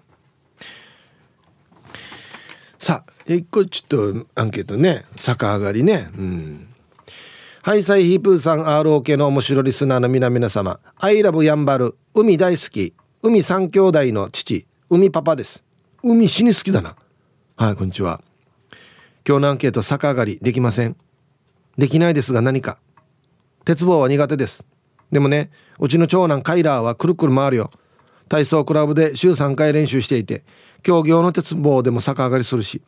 [2.78, 5.04] さあ、一個ちょっとアンケートね。
[5.16, 6.08] 逆上がりね。
[6.16, 6.68] うん。
[7.60, 10.80] ハイサイヒープーさん ROK の面白リスナーの皆々様。
[10.96, 11.98] アイラブやんばる。
[12.14, 12.94] 海大好き。
[13.22, 14.66] 海三兄弟の父。
[14.88, 15.67] 海パパです。
[16.00, 16.94] 海死に好きだな。
[17.56, 18.20] はいこんにちは。
[19.26, 20.96] 今日のアンケート逆上がりできません。
[21.76, 22.78] できないですが何か。
[23.64, 24.64] 鉄棒は苦手です。
[25.10, 27.72] でもねうちの長男カイラーはくるくる回るよ。
[28.28, 30.44] 体操クラブで週3回練習していて
[30.84, 32.80] 競技用の鉄棒でも逆上がりするし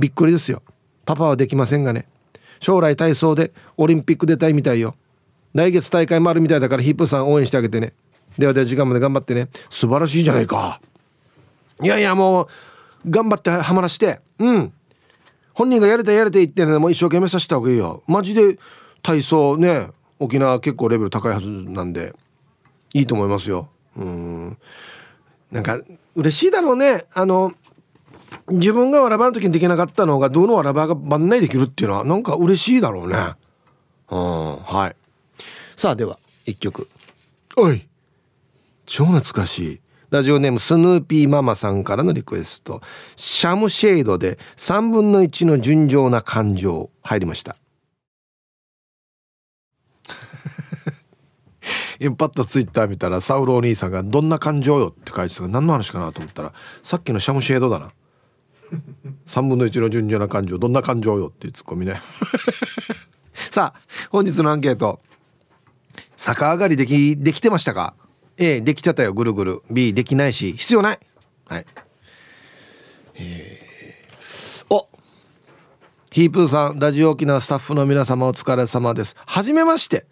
[0.00, 0.60] びっくりですよ。
[1.04, 2.08] パパはできませんがね。
[2.58, 4.96] 将来体操でオリンピック出たいみたいよ。
[5.54, 7.92] 来月大会もあるみたいだからヒップさん応援してあげてね。
[8.36, 9.50] ではでは時間まで頑張ってね。
[9.70, 10.80] 素晴らしいじゃないか。
[11.82, 12.48] いやいやもう
[13.10, 14.72] 頑張ってはまらしてうん。
[15.54, 18.02] 本人がやれたやれて言ってねもう一生懸命させた方がいいよ。
[18.06, 18.58] マジで
[19.02, 22.14] 体操ね沖縄結構レベル高いはずなんで
[22.94, 23.68] いいと思いますよ。
[23.96, 24.58] うん。
[25.50, 25.80] なんか
[26.14, 27.04] 嬉しいだろうね。
[27.14, 27.52] あの
[28.48, 33.16] 自分がわらばの時にできなかったのがどのわらばが番内できるっていうのはなんか嬉しいだろうね。
[34.10, 34.96] うんはい。
[35.74, 36.88] さあでは一曲。
[37.56, 37.86] おい。
[38.84, 39.80] 超懐かしい。
[40.10, 42.80] ラジオネームスヌーピーママさんからのリクエスト。
[43.16, 47.56] シャムシェードで3分の1の純情な感情入りました。
[51.98, 56.52] インパットツイッター見たらサウロお兄さんが「どんな感情よ」って書いてたから何の話かなと思ったら
[56.84, 57.90] さっきのシャムシェードだな。
[59.26, 62.00] 3分の1の純情な感情どんな感情よっていうツッコミね。
[63.50, 65.00] さあ本日のアンケート。
[66.16, 67.94] 逆上がりできできてましたか？
[68.38, 69.62] A できてたよぐるぐる。
[69.70, 70.98] B できないし必要ない。
[71.46, 71.66] はい、
[74.68, 74.88] お。
[76.10, 79.16] ヒープーさんラジオ沖縄スタッフの皆様お疲れ様です。
[79.26, 80.06] はじめまして。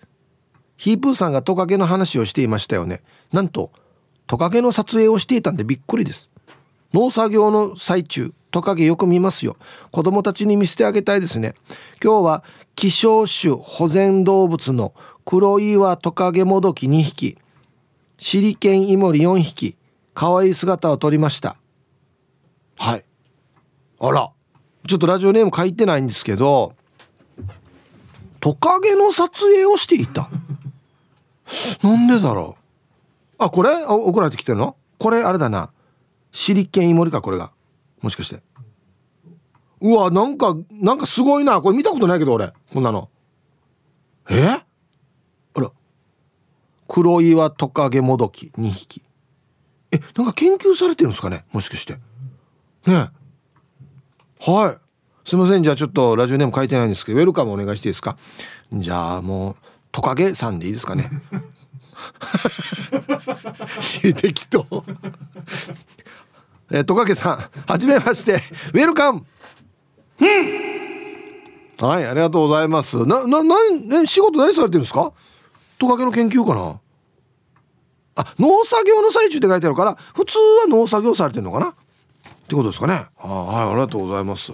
[0.76, 3.02] ヒープーさんがトカゲの話をしていましたよね。
[3.32, 3.70] なんと
[4.26, 6.30] トカゲの撮影をしていたんでびっくりです。
[6.94, 9.56] 農作業の最中トカゲよく見ますよ。
[9.90, 11.54] 子供たちに見せてあげたいですね。
[12.02, 17.36] 今日は希少種保全動物の黒岩トカゲモドキ2匹。
[18.26, 19.76] シリケンイモリ4匹
[20.14, 21.58] 可愛い姿を撮りました。
[22.78, 23.04] はい。
[24.00, 24.30] あら。
[24.88, 26.74] ちょっとラジオネーム書いてないんですけど
[28.40, 30.30] トカゲの撮影をしていた。
[31.84, 32.56] なんでだろ
[33.38, 33.44] う。
[33.44, 33.84] あこれ？
[33.84, 34.74] 送られてきてるの？
[34.98, 35.68] これあれだな。
[36.32, 37.52] シリケンイモリかこれが。
[38.00, 38.42] もしかして。
[39.82, 41.60] うわなんかなんかすごいな。
[41.60, 42.54] これ見たことないけど俺。
[42.72, 43.10] こんなの。
[44.30, 44.63] え？
[46.94, 49.02] 黒岩トカゲモドキ2匹。
[49.90, 51.44] えなんか研究されてるんですかね？
[51.50, 51.94] もしかして。
[52.86, 53.10] ね
[54.38, 54.76] は
[55.26, 55.28] い。
[55.28, 55.64] すいません。
[55.64, 58.16] じゃあちょっとラジオネーム書いてないんですけどウェルカムお願いしていいですか？
[58.72, 59.56] じゃあもう
[59.90, 61.10] トカゲさんでいいですかね？
[64.14, 64.84] 適当
[66.70, 68.34] えトカゲさんはじめまして。
[68.34, 69.26] ウェルカム。
[71.80, 73.04] はいありがとうございます。
[73.04, 73.56] ななな
[74.06, 75.12] 仕事何されてるんですか？
[75.76, 76.80] トカゲの研究かな？
[78.16, 81.68] あ農作業の最中って書いてあるから普通は農作業されてるのかな？
[81.68, 81.72] っ
[82.46, 83.06] てことですかね。
[83.18, 84.52] あはいありがとうございます。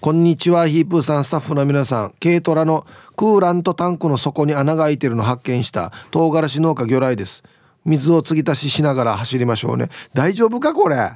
[0.00, 1.24] こんにちはヒープーさん。
[1.24, 2.14] スタッフの皆さん。
[2.22, 2.86] 軽トラの
[3.16, 5.92] クーラントタンクの底に穴が開いてるの発見した。
[6.10, 7.42] 唐辛子農家魚雷です。
[7.84, 9.88] 水を継ぎ足ししながら走りましょうね。
[10.12, 11.12] 大丈夫かこれ？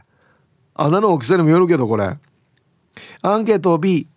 [0.75, 2.17] 穴の大きさにもよるけどこれ。
[3.23, 4.09] アンケート B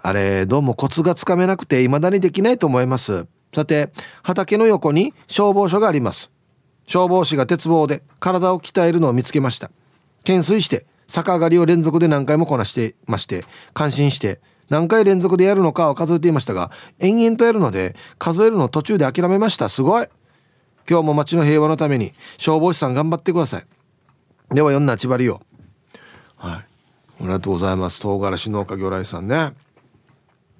[0.00, 3.26] あれどうもコツがつかめなくて未だにできないと思います。
[3.52, 3.90] さて
[4.22, 6.30] 畑の横に消防署があります。
[6.86, 9.70] 消防士が鉄棒で体を鍛えるのを見つけました。
[10.24, 19.68] 懸垂して逆上がりを連続で何回もこなしてまして感心して何回連続でやるのかを数えていましたが延々とやるので数えるの途中で諦めました。
[19.68, 20.06] すごい。
[20.88, 23.66] 今日も街の平和のために消防士さん頑張ってください。
[24.54, 25.42] では4な千葉りよ
[26.36, 26.52] はい。
[26.54, 26.64] あ
[27.20, 28.00] りがとうございます。
[28.00, 29.52] 唐辛子農家魚雷さんね。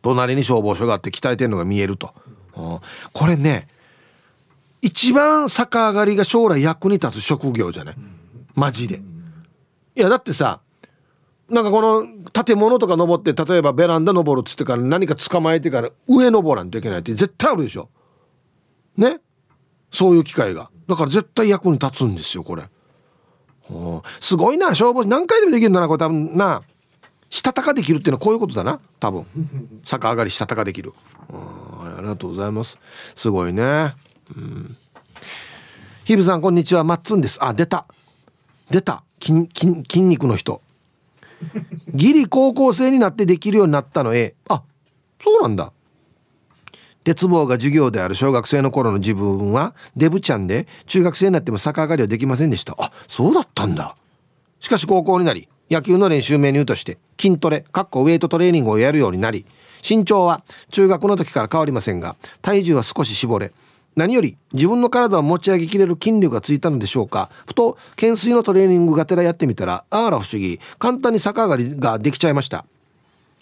[0.03, 2.15] 隣に消防署があって鍛えてるのが見えると、
[3.13, 3.69] これね
[4.83, 7.97] 一番逆上がりが将来役に立つ職業じゃない？
[8.55, 9.03] マジで。
[9.97, 10.61] いやだってさ
[11.49, 12.07] なんかこの
[12.45, 17.89] 建物とか登って例えばベランダ登るっつってから何か捕まえてから上登らんといけないって絶対あるでしょ？
[18.97, 19.21] ね？
[19.91, 20.71] そういう機会が。
[20.87, 22.65] だから絶対役に立つんですよこれ。
[24.21, 25.09] すごいな消防士。
[25.09, 26.63] 何回でもできるんだなこれ多分な
[27.31, 28.81] したたかできるっていうのはこういうことだな。
[29.01, 29.27] 多分。
[29.85, 30.93] 逆上がりしたたかできる。
[31.31, 32.79] ありがとうございます。
[33.15, 33.95] すごいね。
[34.37, 34.77] うん。
[36.05, 36.85] ヒブさんこんにちは。
[36.85, 37.39] マッツンです。
[37.43, 37.87] あ出た。
[38.71, 39.03] 出た。
[39.21, 40.63] 筋筋筋肉の人。
[41.95, 44.15] ギリ高校生になってできるようになったの。
[44.15, 44.63] えあ
[45.23, 45.73] そうなんだ。
[47.05, 52.75] 鉄棒が授業である小学生の頃の自分はデブちゃんで中学生になっても逆上がりはできませんでした。
[52.79, 53.97] あそうだったんだ。
[54.61, 59.47] しかし高校になり野球の練習メニューとして筋トレかっこウェイトトレーニングをやるようになり
[59.89, 63.53] 身長は中学の時から変わりませんが体重は少し絞れ
[63.97, 72.65] 何より自分の体を持ち上げきれる筋力がついたのでしょうかふと懸垂のトレーニングがてらやってみたらあら不思議簡単に逆上がりができちゃいました。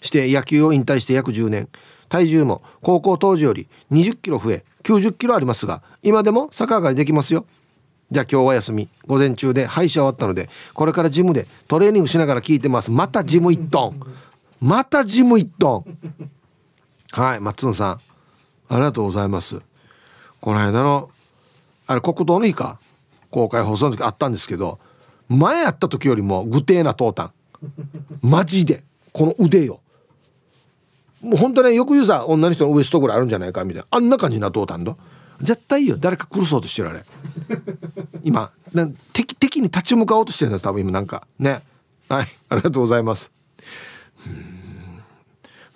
[0.01, 1.69] して野球を引退して約10年。
[2.09, 7.45] 体重も高校当時より20キロ増え90キロありますが今でも逆上がりできますよ。
[8.09, 8.89] じゃあ今日は休み。
[9.05, 12.89] 午前中で歯医者終わったのでこれからジムでトレーニングしながら聞いてます。
[12.89, 14.01] またジム1トン
[14.61, 16.31] またジム1トン
[17.11, 18.01] はい松野さん。
[18.69, 19.61] ありがとうございます。
[20.39, 21.09] この間の
[21.85, 22.79] あれ国道の日か？
[23.29, 24.79] 公開放送の時あったんですけど
[25.27, 27.31] 前やった時よりも具体なトータン。
[28.21, 28.83] マジで。
[29.13, 29.79] この腕よ。
[31.21, 33.87] もう本当ねよく言うさ女の人のウエストぐらいあるんじゃないかみたいな。
[33.89, 34.97] あんな感じなトータンド
[35.41, 35.97] 絶対いいよ。
[35.97, 37.03] 誰か苦そうとしてるあれ。
[38.23, 38.51] 今。
[38.73, 40.91] な敵敵に立ち向かおうとしてるんです多分今。
[40.91, 41.27] なんか。
[41.39, 41.61] ね。
[42.09, 42.27] はい。
[42.49, 43.31] ありがとうございます。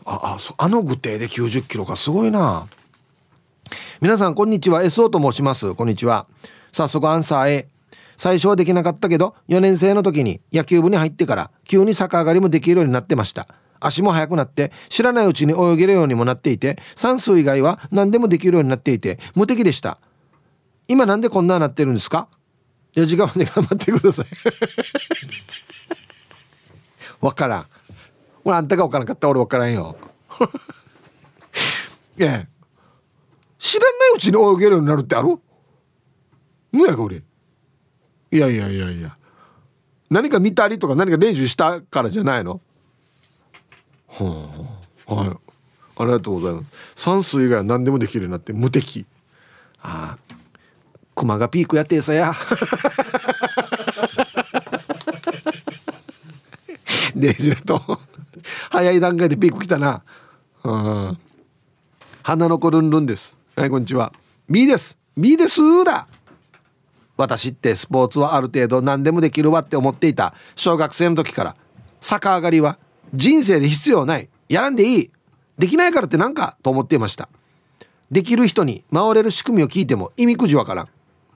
[0.04, 2.68] ああそあの具体で90キロかすごいな。
[4.02, 4.84] 皆さんこんにちは。
[4.84, 5.74] SO と申します。
[5.76, 6.26] こんにちは。
[6.72, 7.68] 早速アンサー A
[8.18, 13.48] 最初はできなかったけど4年生の時に野球部に入ってから急に逆上がりもできるようになってました。
[13.82, 19.98] 足も速くなって知らないうちに泳げるようにもなっていて算数以外は何でもできるようになっていて無敵でした。
[20.88, 22.28] 今なんでこんななってるんですか
[22.96, 24.26] ？4時間まで頑張ってください。
[27.22, 27.66] わからん。
[28.44, 29.96] 俺あんたがわからんかった俺わからんよ。
[32.18, 32.46] い や
[33.58, 35.40] 知らないうちに泳げるようになるってある？
[36.72, 37.18] 無やか俺。
[37.18, 37.22] い
[38.38, 39.16] やいやいやいや。
[40.10, 42.60] 何か見たりとか何か練習したからじゃないの？
[44.12, 44.70] は
[45.08, 45.30] あ、はい。
[45.98, 46.68] ありがとうございます。
[46.96, 49.06] 算数以外は何でもできるようになって無敵。
[49.82, 50.36] ああ
[51.16, 52.34] 熊がピークやってさや。
[57.16, 58.00] デジレと。
[58.70, 60.02] 早い段階でピーク来たな。
[60.64, 61.18] うん。
[62.24, 63.36] 花の子ルンルンです。
[63.56, 64.14] はいこんにちは。
[64.50, 64.98] B です。
[65.16, 66.08] B ですだ。
[67.18, 71.56] 私ってスポーツはある程度何でもできるわって思っていた小学生の時から
[72.00, 72.80] 逆上がりは
[73.14, 74.30] 人生で必要ない。
[74.50, 75.12] やらんでいい。
[75.58, 77.30] できないからって何かと思っていました。
[78.10, 80.90] できる人に回れる仕組みを聞いても意味くじわからん。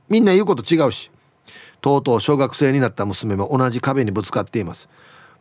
[0.09, 1.11] みんな言うこと違うし。
[1.81, 4.89] とうとう小学生になった娘も同じ壁にぶつかっています。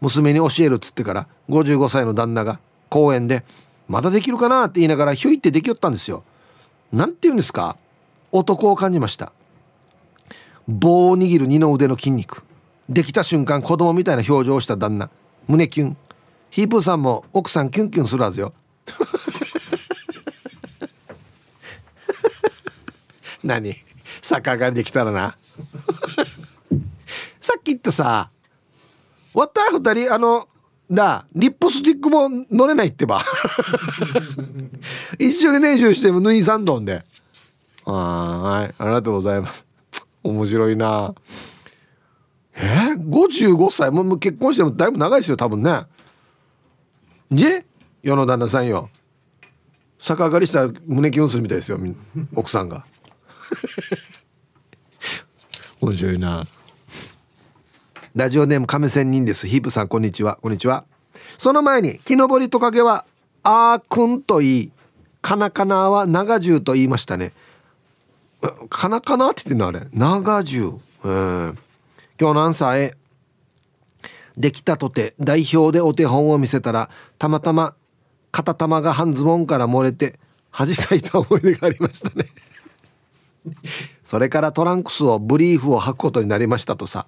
[0.01, 2.61] 娘に教えるっつってから55歳の旦那が
[2.91, 3.45] 公園で
[3.89, 6.23] 「まだできるかな?」って言いながらひょいってできよったんですよ。
[6.93, 7.77] 何て言うんですか。
[8.31, 9.33] 男を感じました。
[10.69, 12.43] 棒を握る二の腕の筋肉。
[12.89, 15.09] できた瞬間子供みたいな表情をした旦那。
[15.49, 15.97] 胸キュン。
[16.55, 18.53] ヒープーさんも奥さんキュンキュンするはずよ。
[23.43, 23.75] 何？
[24.23, 25.37] 逆上がりできたらな。
[27.43, 28.31] さっき言ったさ
[29.33, 30.49] わった二人あの
[30.89, 33.21] だリップスティックも乗れないってば。
[35.19, 37.05] 一緒に練習しても縫い三丼で。
[37.85, 38.75] はい。
[38.79, 39.67] ありがとうございます。
[40.23, 41.17] 面白いな。
[42.55, 43.91] え、55歳？
[43.91, 45.87] もう結婚してもだいぶ長いですよ多分ね。
[47.31, 47.47] じ
[48.03, 48.91] 世の旦那さんよ。
[49.99, 51.79] 逆上がりしたら胸キュンするみたいですよ
[52.37, 52.85] 奥さんが。
[55.81, 56.45] 面白いな。
[58.15, 59.47] ラジオネーム亀仙人です。
[59.47, 60.39] ヒープさんこんにちは。
[60.43, 60.85] こんにちは。
[61.39, 63.07] その前に木登りトカゲは
[63.43, 64.71] あーくんと言い。
[65.23, 67.33] カナカナは長銃と言いましたね。
[68.69, 69.89] カナカナって言ってんのあれ？
[69.93, 70.73] 長銃
[71.03, 71.55] 今
[72.19, 72.97] 日のアンサー A
[74.37, 77.75] できたとて代表でお手本を見せたらたまたま
[78.33, 80.19] 片玉が半ズボンから漏れて
[80.51, 82.27] 恥かいた思い出がありましたね。
[84.05, 87.07] それからトランクスをブリーフを履くことになりましたとさ。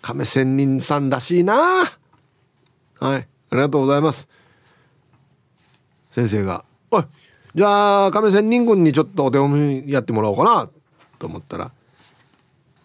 [0.00, 1.54] 亀仙人さんらしいな。
[1.54, 1.94] はい。
[3.00, 3.16] あ
[3.52, 4.28] りがとうございます。
[6.12, 7.04] 先生が「おい
[7.54, 10.68] じゃあ亀仙人君にちょっとお手本やってもらおうかな」
[11.18, 11.72] と思ったら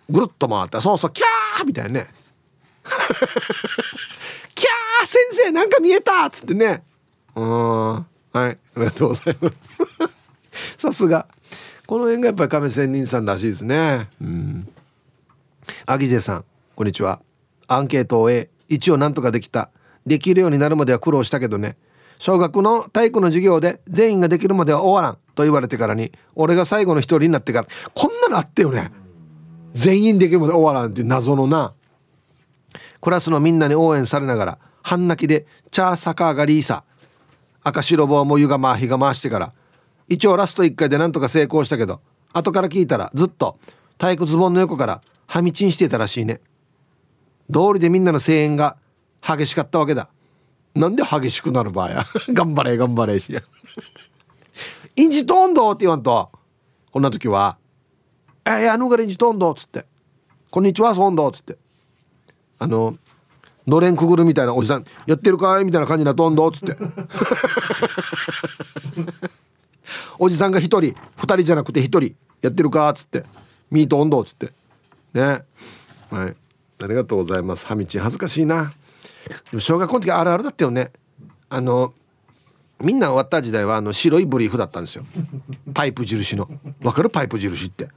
[0.09, 2.07] ぐるっと回って「そうそうキャー!」みたいなね
[4.55, 6.83] 「キャー先生なんか見えた!」っつってね。
[7.35, 9.57] うんはいありがとうございます。
[10.77, 11.27] さすが。
[11.85, 14.09] この辺がやっぱり亀仙人さんらしいですね。
[14.21, 14.67] うん。
[15.85, 17.21] アギジェさんこんにちは。
[17.67, 19.69] アンケートを終え一応なんとかできた。
[20.05, 21.77] できるようになるまでは苦労したけどね。
[22.19, 25.17] 小学の体育の授業で全員ができるまでは終わらん。
[25.35, 28.91] と言われてからに俺が最後の一人になってからこんなのあったよね。
[29.73, 31.73] 全員できるまで終わらんって謎のな。
[33.07, 36.83] クラスのみんなに応援されながら半泣きで「チャーサカーがリーサ」
[37.63, 39.53] 赤白棒も湯が回火が回してから。
[40.09, 42.01] 一応ラスト1回でなんとか成功したけど
[42.33, 43.59] 後から聞いたらずっと
[43.97, 46.41] 体育ズボンの横からはみちんしてたらしいね。
[47.49, 48.75] 道理でみんなの声援が
[49.21, 50.09] 激しかったわけだ。
[50.75, 52.05] なんで激しくなる場合や。
[52.27, 53.41] 頑張れ頑張れしや
[54.97, 56.29] インジトンドって言わんと
[56.91, 57.57] こんな時は
[58.43, 59.85] 「えやぬがれインジトンド」っつって
[60.51, 61.57] 「こんにちはソンド」っつって。
[62.59, 62.97] あの
[63.67, 66.77] のれんくぐるみたいなおじさんやってるかいみたいな感じなトンドっつって。
[70.19, 73.23] おじさんが1人2人じゃなくて1人やってるかっつって。
[73.69, 74.53] ミート温度っつって。
[75.13, 75.43] ね。
[76.09, 76.35] はい。
[76.79, 77.65] ありがとうございます。
[77.65, 78.73] ハミチン恥ずかしいな。
[79.51, 80.91] でも小学校の時あるあるだったよね。
[81.49, 81.93] あの
[82.79, 85.03] みんな終わった時代はあの白いブリーフだったんですよ。
[85.73, 86.49] パイプ印の。
[86.83, 87.09] わかる？
[87.09, 87.89] パイプ印って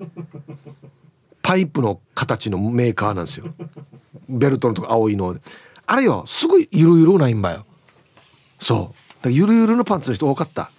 [1.42, 3.46] パイプの形のメーカーなんですよ。
[4.28, 5.36] ベルトのとこ青いの。
[5.86, 7.66] あれよすごいゆるゆるないんばよ。
[8.60, 9.30] そう。
[9.30, 10.70] ゆるゆるのパンツの人多かった。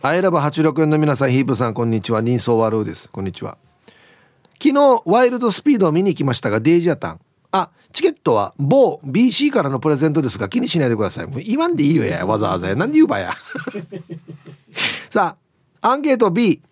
[0.00, 2.22] アイラブ864の皆さんヒープさんこんにちは。
[2.22, 3.08] 人相悪うです。
[3.10, 3.58] こんにちは。
[4.62, 7.20] 昨日ワイルドスピードを見に行きましたがデイジアタン。
[7.50, 11.26] あチケットは某 BC からのプレゼントですが気にしないでください。
[11.26, 12.76] もう言わんでいいよやわざわざや。
[12.76, 13.34] なんで言うばや。
[15.10, 15.36] さ
[15.80, 16.62] あアンケート B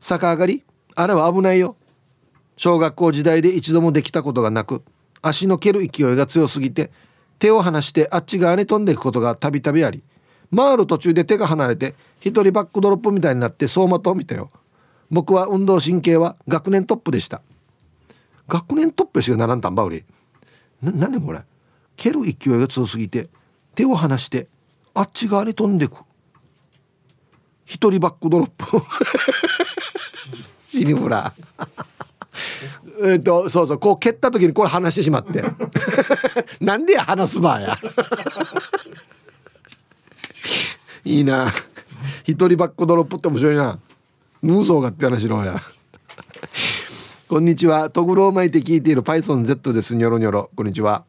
[0.00, 0.62] 逆上がり。
[0.94, 1.76] あれは危ないよ。
[2.56, 4.82] 小学校時代で一度もできたことがなく
[5.22, 6.90] 足の蹴る勢いが強すぎて
[7.38, 10.02] 手を離してあっち側に飛んでいくことがたびたびあり
[10.54, 14.50] 回る途中で手が離れて一人バックドロップみたいになって走馬灯見たよ。
[15.10, 17.42] 僕は運動神経は学年トップでした。
[18.48, 20.04] 学年トップしかならんたんばうり。
[20.82, 21.40] な何これ？
[21.96, 23.28] 蹴る勢いが強すぎて
[23.74, 24.48] 手を離して
[24.94, 25.96] あっち側に飛んでく。
[27.64, 28.66] 一人バックドロップ
[30.72, 31.34] 死にほら。
[33.04, 35.44] えっとそうそうこう蹴った時にこれ離してしまって。
[36.64, 37.78] なんでや離すばや。
[41.04, 41.52] いいな。
[42.24, 43.78] 一人バックドロップって面白いな。
[44.42, 45.60] ヌーゾーがって話しろや。
[47.28, 47.90] こんにちは。
[47.90, 49.94] トグロを巻いて聞いている PythonZ です。
[49.94, 50.50] ニョロニョロ。
[50.56, 51.04] こんにちは。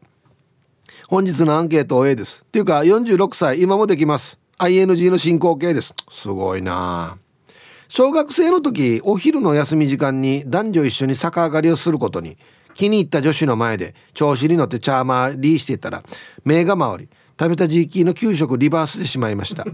[1.08, 2.42] 本日のアンケート A です。
[2.44, 4.38] っていうか46歳今もできます。
[4.58, 5.94] ING の進行形です。
[6.10, 7.16] すごいな。
[7.96, 12.36] 小学生の時お昼の休み時間に男女一緒に逆上がりをすることに
[12.74, 16.02] 気に入った女子の前で調子に乗ってチャーマーリーしていたら
[16.44, 19.64] 目が回り食べた時期の給食リバースでしまいました。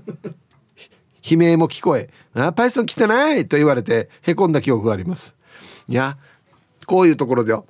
[1.27, 5.35] 悲鳴も聞こえ「あパイソン来てない!」と言われてへこんだ記憶があります。
[5.89, 6.18] いや
[6.85, 7.64] こういうところでよ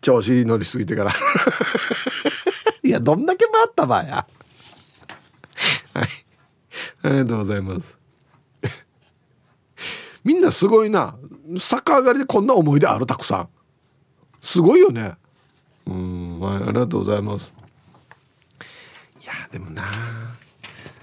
[0.00, 1.14] 調子に乗りすぎてから。
[2.82, 4.26] いやどんだけ回ったばや。
[5.94, 6.08] はい。
[7.02, 8.01] ありがとうございます。
[10.24, 11.16] みんなすごいな。
[11.58, 13.48] 逆上がりでこんな思い出あるたくさん。
[14.40, 15.14] すごいよね。
[15.86, 16.40] うん。
[16.40, 17.54] はいありがとうございます。
[19.20, 19.82] いやでもな。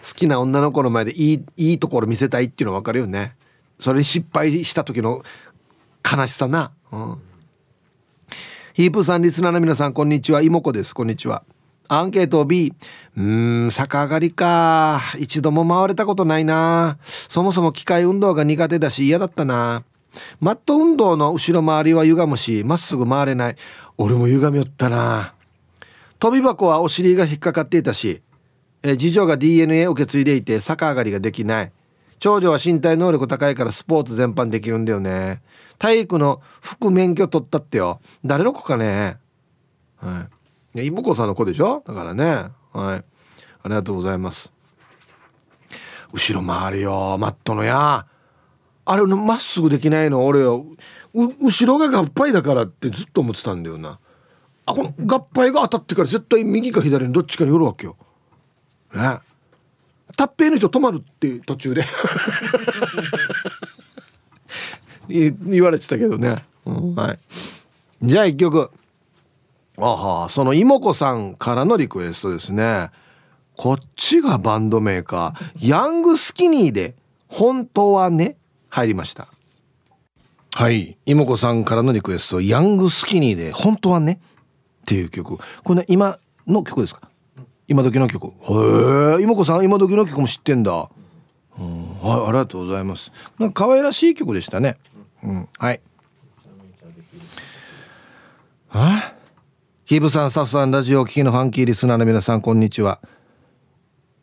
[0.02, 3.36] 好きな女の子の前でいいいいところ見せたいっていうの分かるよね。
[3.80, 5.24] それに失敗した時の
[6.10, 7.18] 悲しさな、うん、
[8.74, 10.42] ヒープさんリスナーの皆さんこんにちは。
[10.42, 10.94] 妹子です。
[10.94, 11.44] こんにちは
[11.92, 12.72] アンケート B
[13.18, 15.02] うーん逆上がりか。
[15.18, 17.00] 一度も回れたことないな。
[17.28, 19.84] そもそも機械運動が苦手だし嫌だったな。
[20.40, 23.56] マット運動の後ろ回りは歪むしまっすぐ回れない。
[23.98, 25.34] 俺も歪みよったな。
[26.20, 28.22] 飛び箱はお尻が引っかかっていたし
[28.84, 31.72] え次女が DNA を受け継いでいて逆上がりができない。
[32.20, 35.42] 長女は身体能力高いからスポーツ全般できるんだよね。
[35.80, 38.00] 体育の副免許取ったってよ。
[38.24, 39.18] 誰の子かね。
[39.98, 40.39] はい。
[40.84, 41.84] 妹子さんの子でしょ？
[41.86, 42.26] だからね。
[42.74, 43.04] はい。
[43.04, 43.04] あ
[43.66, 44.52] りがとうございます。
[46.12, 48.06] 後ろ回るよマットのや
[48.86, 50.26] あれまっすぐできないの？
[50.26, 50.66] 俺よ。
[51.14, 54.00] 後ろが合敗だからってずっと思ってたんだよな。
[54.66, 57.98] あこの合敗が当たってから絶対右か左にどっちかによるわけよ。
[58.94, 59.20] ね。
[60.18, 61.84] タッペイの人止まるって途中で。
[65.08, 67.20] 言われてたけどね、うん、はい。
[68.02, 68.70] じゃあ一曲。
[69.88, 72.90] あはその妹子さんからのリクエストですね。
[73.56, 75.68] こっちがバンドメーカー。
[75.68, 76.96] ヤングスキニーで
[77.28, 78.38] 本当はね
[78.70, 79.28] 入りました。
[80.54, 80.98] はい。
[81.06, 82.42] 妹子さんからのリクエスト。
[82.42, 84.20] ヤングスキニーで本当はね
[84.82, 85.38] っていう曲。
[85.38, 87.10] これね今の曲ですか？
[87.68, 88.28] 今時の曲。
[88.28, 88.32] へ
[89.20, 90.90] え妹子さん今時の曲も知ってんだ。
[91.60, 92.00] うん。
[92.02, 93.12] はいありがとうございます。
[93.38, 94.78] なんか可愛らしい曲でしたね。
[95.24, 95.50] うん。
[95.58, 95.82] はい。
[98.72, 99.14] あ
[99.90, 103.00] ヒブさんスタッフさんラジオを聴きのファンキーリスナーの皆さんこんにちは。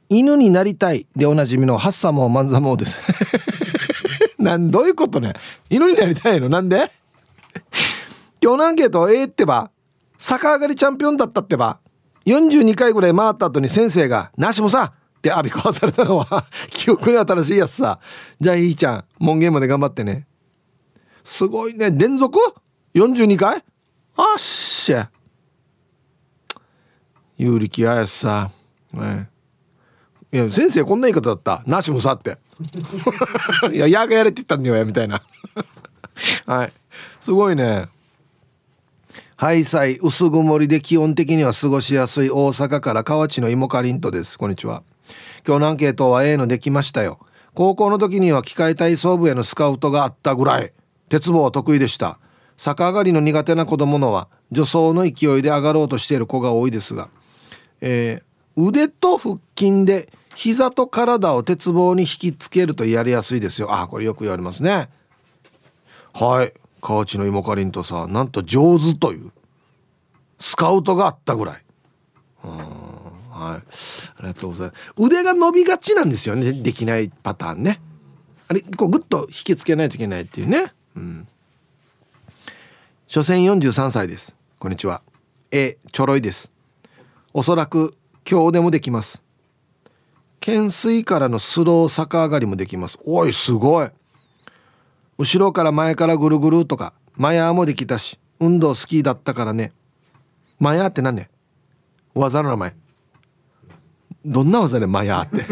[0.09, 3.01] 犬になりたいでおなじみのハッサモーマンザモーです。
[4.39, 5.33] なんどういうことね。
[5.69, 6.49] 犬になりたいの？
[6.49, 6.93] なんで？
[8.41, 9.73] 今日のアンケート A ってば
[10.19, 11.81] 逆上がりチャンピオンだったってば
[12.27, 17.99] 42回ぐらい回った後に先生が「なしもさ!」って浴び壊されたのは 記憶に新しいやつさ。
[18.41, 20.29] じゃあいいちゃん門限まで頑張ってね。
[21.25, 21.91] すごいね。
[21.91, 22.39] 連続
[22.95, 23.65] ?42 回？
[24.17, 25.11] あっしゃ。
[27.39, 28.51] 有力あやさ。
[28.93, 29.29] ね。
[30.33, 31.63] いや先生こんな言い方だった。
[31.67, 32.39] なしもさって。
[33.73, 35.23] いややがやれって言ったんだよみたいな。
[36.47, 36.73] はい。
[37.21, 37.89] すごいね。
[39.37, 42.31] ハイサイ薄曇りで基本的には過ごしやすい。
[42.31, 44.39] 大阪から河内の芋かりんとです。
[44.39, 44.83] こんにちは。
[45.47, 47.21] 今日のアンケートは A のできましたよ。
[47.55, 50.73] 高校の時には機械体操部へのスカウトがあったぐらい。
[51.11, 52.19] 鉄棒は得意でした。
[52.57, 57.09] 逆上がりの苦手な子供のは助走の勢いで上がろうとしている子が多いですが、
[57.81, 63.75] えー、腕と腹筋で膝と体を鉄棒に引きつけるとやりやすいですよ。
[63.75, 64.89] あこれよく言われますね。
[66.13, 66.53] はい。
[66.81, 69.33] 河内の芋かりんとさなんと上手という
[70.39, 71.63] スカウトがあったぐらい。
[72.43, 72.57] はい。
[73.37, 73.63] あ
[74.21, 74.93] りがとうございます。
[74.99, 76.53] 腕が伸びがちなんですよね。
[76.53, 77.81] できないパターンね。
[78.49, 80.73] あれこうグッと引きつけないといけないっていうね。
[80.97, 81.29] うん。
[83.07, 84.37] 所詮43歳です。
[84.59, 85.03] こんにちは。
[85.51, 86.56] A ちょろいです。
[87.39, 87.95] おそらく
[88.27, 89.23] 今日でもできます。
[90.41, 92.99] 懸垂からのスロー逆上がりもできます。
[93.05, 93.91] おいすごい。
[95.19, 99.75] 後ろから前からぐるぐるとかマヤーもできたし運動好きだったからね。
[100.59, 101.29] マヤーって何ね？
[102.15, 102.75] 技の名前。
[104.25, 104.87] どんな技ね？
[104.87, 105.45] マヤーって。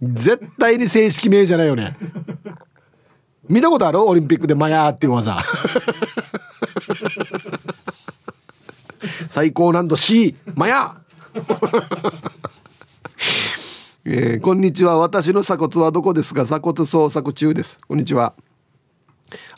[0.00, 1.96] 絶対に正式名じゃないよね。
[3.50, 4.00] 見たことある？
[4.00, 5.42] オリンピックでマヤーっていう技。
[9.28, 10.96] 最高難度 C マヤ。
[14.04, 14.98] えー、こんにちは。
[14.98, 17.80] 私の鎖骨はどこですか鎖骨捜索中です。
[17.88, 18.34] こんにちは。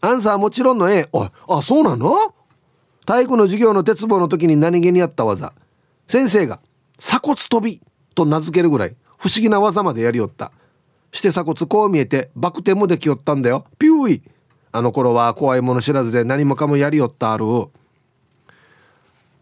[0.00, 2.34] アンサーもちろんの A ああそうなの？
[3.04, 5.52] 体育の授業の鉄棒の時に何気にやった技。
[6.06, 6.60] 先生が
[6.96, 7.82] 鎖骨飛び
[8.14, 10.50] と名付けるぐらい不思議な技までやりよった。
[11.12, 13.66] して鎖骨こう見えてバク転もできよったんだよ。
[13.78, 14.22] ピューイ。
[14.72, 17.44] あの頃は怖いもの知らずで何もかもやりよったある。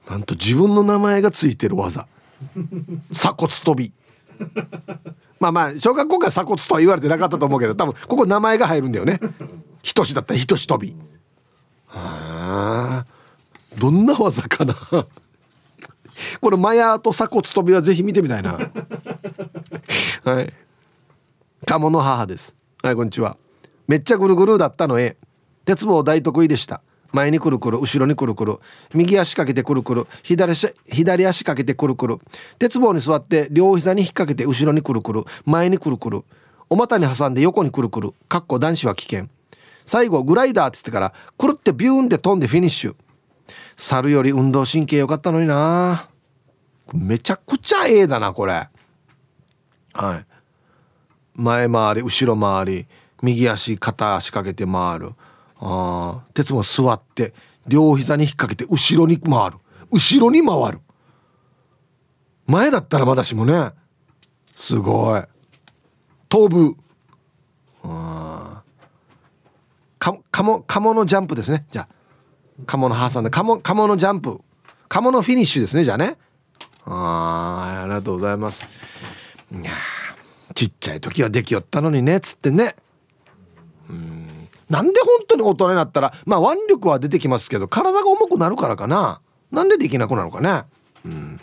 [0.09, 2.09] なんと自分の名前がついてる技。
[3.13, 3.93] 鎖骨飛び。
[5.39, 9.21] まあまあ小学校から鎖骨とは言われてなかったと思うけど多分ここ名前が入るんだよね。
[9.83, 10.97] 仁しだったら仁し飛び。
[11.87, 13.07] はあ
[13.79, 14.75] どんな技かな。
[16.41, 18.59] これマヤと鎖骨飛びはぜひ見てみたいな。
[20.25, 20.53] はい。
[21.71, 22.57] 鴨の母です。
[22.83, 23.37] はいこんにちは。
[23.87, 25.17] めっちゃぐるぐるだったのえ。
[25.65, 26.83] 鉄棒大得意でした。
[27.13, 28.59] 前にくるくる後ろにくるくる
[28.93, 32.19] 右足かけてくるくる左足左足かけてくるくる
[32.59, 36.25] 鉄棒に座って両膝に引っ掛けて後ろにくるくる前にくるくる
[36.69, 39.29] お股に挟んで横にくるくるかっこ男子は危険。
[39.87, 42.97] 最後グライダーって言ってからくるってビューンって飛んでフィニッシュ。
[43.77, 46.11] 猿より運動神経良かったのにな。
[46.93, 48.69] めちゃくちゃええだなこれ。
[49.93, 50.30] はい。
[51.35, 52.87] 前回り後ろ回り
[53.23, 55.13] 右足片足かけて回る。
[55.61, 57.35] あ鉄も座って
[57.67, 59.59] 両膝に引っ掛けて後ろに回る。
[59.91, 60.81] 後ろに回る。
[62.47, 63.73] 前だったらまだしもね。
[64.55, 65.23] すごい。
[66.29, 66.77] 飛ぶ。
[67.85, 68.63] あ
[69.99, 71.67] か鴨鴨のジャンプですね。
[71.71, 71.89] じゃあ。
[72.67, 73.31] 鴨の挟んで。
[73.31, 74.41] 鴨鴨のジャンプ。
[74.89, 76.17] 鴨のフィニッシュですねじゃあね。
[76.85, 78.67] あありがとうございます。
[79.53, 79.73] いや
[80.55, 82.77] ちっちゃい時はできよったのにねつってね。
[83.89, 84.49] うん。
[84.69, 89.21] なんで本当に大人になったらまあ腕力は出てきますけど体が重くなるからかな。
[89.51, 90.65] なんでできなくなるのかね。
[91.05, 91.41] うん。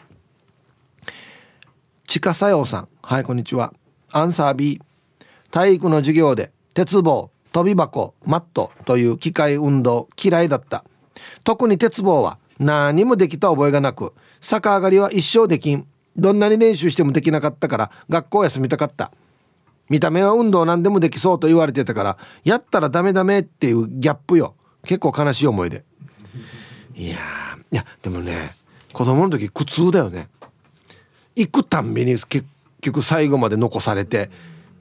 [2.06, 2.88] 地下作用さん。
[3.02, 3.74] はいこんにちは。
[4.12, 4.82] アンサー B
[5.52, 10.84] 体育の授業で鉄棒飛び箱マットという機械運動嫌いだった。
[11.44, 15.88] 特に鉄棒は何もできた覚えがなく逆上がりは一生できん。
[16.18, 19.12] どんなに練習してもできなかったから学校休みたかった。
[19.90, 24.56] 見た目は運動何でもできそうと言われてたからやったらダメダメっていうギャップよ。
[24.84, 25.84] 結構悲しい思いで
[26.96, 27.18] いや
[27.72, 28.56] いやでもね
[28.94, 30.28] 子供の時苦痛だよね。
[31.36, 32.46] 行くたんびに結
[32.82, 34.30] 局最後まで残されて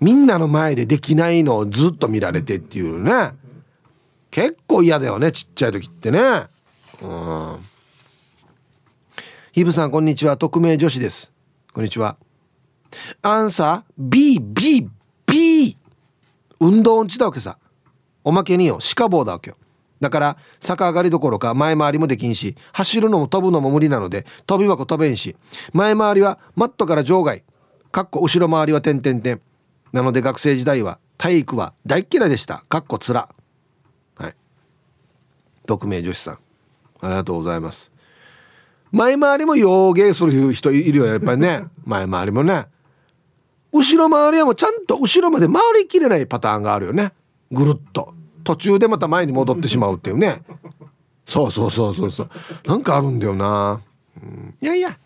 [0.00, 3.32] みんなの前でできないのをずっと見られてっていうね。
[4.30, 6.20] 結構嫌だよねちっちゃい時ってね。
[7.02, 7.56] うん。
[9.56, 10.36] ヒブさんこんにちは。
[10.36, 11.32] 匿名女子です。
[11.72, 12.18] こんにちは。
[13.22, 14.38] アンサー
[15.26, 15.78] BBB
[16.60, 17.56] 運動音痴だわけさ。
[18.22, 18.78] おまけによ。
[18.94, 19.56] 鹿棒だわけよ。
[19.98, 25.36] だから逆上がりどころか前回りもできんし走るのも飛ぶのも無理なので飛び箱飛べんし
[25.72, 27.42] 前回りはマットから場外。
[27.92, 29.40] かっこ後ろ回りは点々点。
[29.90, 32.62] なので学生時代は体育は大嫌いでした。
[32.68, 33.30] かっこつら。
[34.18, 34.34] はい。
[35.64, 36.38] 匿名女子さん。
[37.00, 37.95] ありがとうございます。
[38.92, 41.64] 前回りも洋芸する人いるよやっぱりね。
[41.84, 42.66] 前回りもね。
[43.72, 47.12] 後ろ回りはもうちゃんと後ろまで回りきれないパターンがあるよね。
[47.50, 48.14] ぐるっと。
[48.44, 50.42] 途中でまた前に戻ってしまうっていうね。
[51.24, 52.30] そうそうそうそうそう。
[52.64, 53.80] なんかあるんだよな、
[54.22, 54.96] うん、いやいや。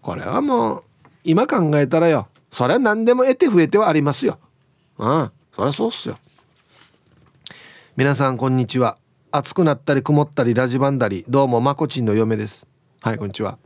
[0.00, 0.82] これはもう
[1.24, 2.28] 今考えたらよ。
[2.52, 4.38] それは何でも得て増えてはありますよ。
[4.98, 5.30] うん。
[5.54, 6.16] そりゃそうっすよ。
[7.96, 8.98] 皆さんこんにちは。
[9.32, 12.66] 暑くなったり曇ったりラジバンだりどうもまこちんの嫁です
[13.06, 13.56] はいこんにちは。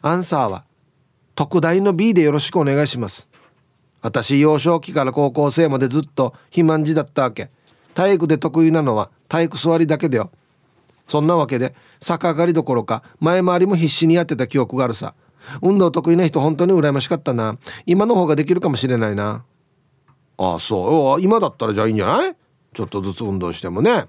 [0.00, 0.64] アンサーは
[1.34, 3.28] 特大の B でよろしくお願いします。
[4.00, 7.50] 私幼少期から高校生までずっと肥満児だったわけ。
[7.92, 10.30] 体育で得意なのは体育座りだけだよ。
[11.06, 15.12] そんなわけで逆上がりどころか前回りも必死にやってた記憶があるさ。
[15.60, 17.58] 運動得意な人本当に羨ましかったな。
[17.84, 19.44] 今の方ができるかもしれないな。
[20.38, 21.20] ああそう。
[21.20, 22.34] 今だったらじゃあいいんじゃない？
[22.72, 24.06] ちょっとずつ運動してもね。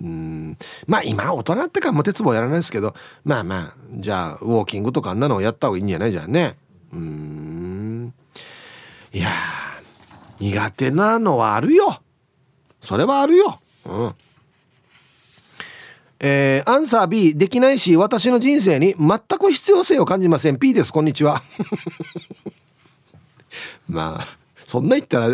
[0.00, 0.56] うん。
[0.86, 2.94] まあ今大人ってかも鉄棒やらないですけど
[3.24, 6.12] まあまあじゃあウォーキングとかあんなのをやった方がいいんじゃない？
[6.12, 6.56] じゃんね。
[6.92, 8.14] うん。
[9.12, 9.30] いや
[10.38, 12.00] 苦手なのはあるよ。
[12.82, 13.58] それはあるよ。
[13.86, 14.14] うん。
[16.20, 20.58] えー、アンサー B できないし私の人生に全く必要性を感じません。
[20.58, 20.92] P です。
[20.92, 21.42] こんにちは。
[23.88, 24.26] まあ
[24.66, 25.28] そんな言ったら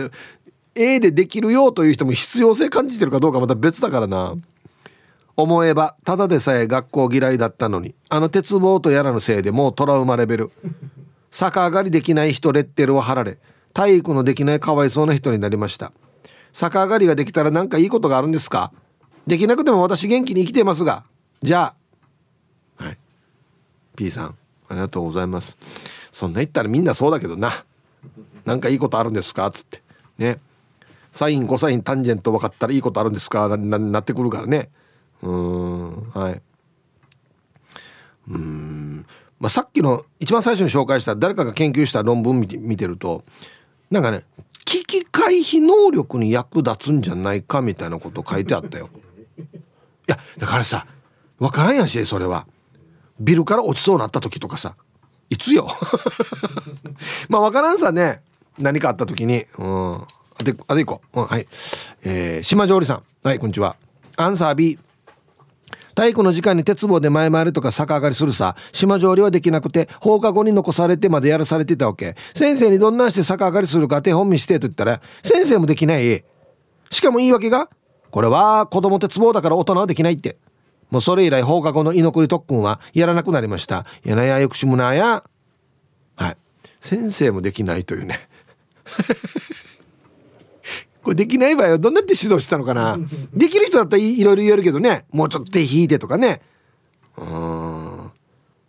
[0.75, 4.35] A でできるよという人も必要性感じてるかどうかまた別だからな。
[5.37, 10.51] 思えばただでさえ学校嫌いだったのにあの鉄棒とやらのせいでもうトラウマレベル。
[11.37, 13.39] 逆上がりできない人レッテルを貼られ
[13.73, 15.91] 体育のできないかわいそうな人になりました。
[16.53, 18.71] 逆上がりができたら何かいいことがあるんですか？
[19.27, 21.03] できなくても私元気に生きてますが。
[21.43, 21.75] じゃ
[22.79, 22.99] あはい。
[23.97, 24.35] P さん
[24.69, 25.57] ありがとうございます。
[26.13, 27.65] そんな言ったらみんなそうだけどな。
[28.45, 29.51] 何かいいことあるんですか？
[29.51, 29.83] つって。
[30.19, 30.39] ね。
[31.11, 33.49] サインコサインタンジェント分かったらいいことあるんですか？
[33.57, 34.69] ななってくるからね
[35.25, 36.43] うんはい。
[38.29, 39.07] うん。
[39.41, 43.25] まあ、さっきの一番最初に紹介した誰かが研究した論文見て見てると
[43.91, 44.25] なんかね
[44.65, 48.89] 危機回避能力に役立つんじゃないかみたいなこと書いてあったよ。
[49.39, 49.43] い
[50.07, 50.87] やだからさ
[51.39, 52.47] 分からんやしそれは。
[53.21, 54.77] ビルから落ちそうになった時とかさ
[55.31, 55.69] いつよ？
[57.29, 58.23] まあ分からんさね。
[58.59, 59.47] 何かあった時に。
[59.59, 59.95] うん。
[59.97, 60.07] あ
[60.43, 61.47] であでいこう、うん、はい。
[62.03, 63.03] えー、島上里さん。
[63.23, 63.77] はいこんにちは。
[64.17, 64.79] アンサー B
[65.95, 68.57] 体育の時間に鉄棒で前回りとか逆上がりするさ。
[68.73, 72.17] 島上りはできなくて放課後に残されてまでやらされてたわけ。
[72.35, 76.25] 先生にどんなして逆上がりするか手本見してと言ったら先生もできない。
[76.91, 77.69] しかも言い訳が
[78.11, 80.39] これは子供鉄棒だから大人はできないって。
[80.91, 83.85] もうそれ以来放課後の居残り特訓はやらなくなりました。
[84.05, 85.25] やなやよくしむなや。
[86.15, 86.37] はい。
[86.81, 88.29] 先生もできないというね。
[91.05, 92.99] これできない場合はどんなって指導したのかな。
[93.33, 95.05] できる人だったらいろいろ言えるけどね。
[95.13, 96.41] もうちょっと手引いてとかね。
[97.19, 97.99] うん。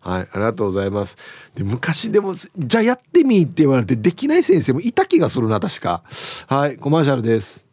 [0.01, 1.17] はいありがとうございます。
[1.55, 6.03] で昔でもじゃあやってみって言われてできない先生もいた気がするな確か。
[6.47, 7.65] はいコマーシャルです。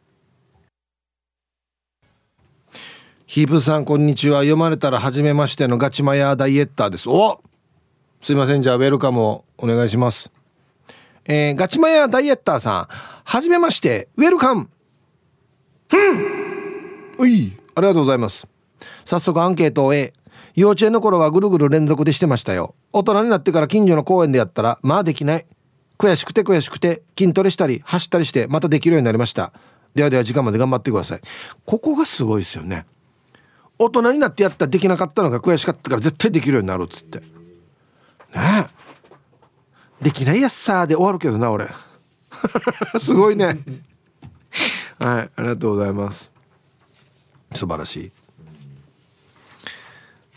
[3.27, 4.39] ヒープさんこんにちは。
[4.39, 7.09] 読まれたら初めましてのガチマヤダイエッターです。
[7.11, 7.43] お
[8.23, 8.63] すいません。
[8.63, 10.31] じゃあウェルカムをお願いします
[11.25, 12.89] えー、ガチマヤダイエッターさん
[13.25, 14.69] はじめましてウェルカム。
[17.19, 18.47] ういありがとうございます。
[19.05, 20.13] 早速アンケートを A
[20.55, 22.75] 幼稚園の頃はぐるぐる連続でしてましたよ。
[22.93, 25.47] 大人になってから近所の公園でやったらまあできない。
[25.99, 29.53] 悔しくて悔しくて筋トレしたり走ったりしてまたできるようになりました。
[29.95, 31.21] ではでは時間まで頑張ってください。
[31.65, 32.87] ここがすごいですよね。
[33.79, 37.21] 大人になってやったらできなかったのが悔しかったから絶対できるようになるっつって。
[37.21, 37.27] ね
[38.35, 38.82] え
[40.03, 41.69] できないやつさーで終わるけどな俺。
[42.99, 43.61] すごいね。
[44.99, 46.31] はいありがとうございます。
[47.55, 48.13] 素晴らしい。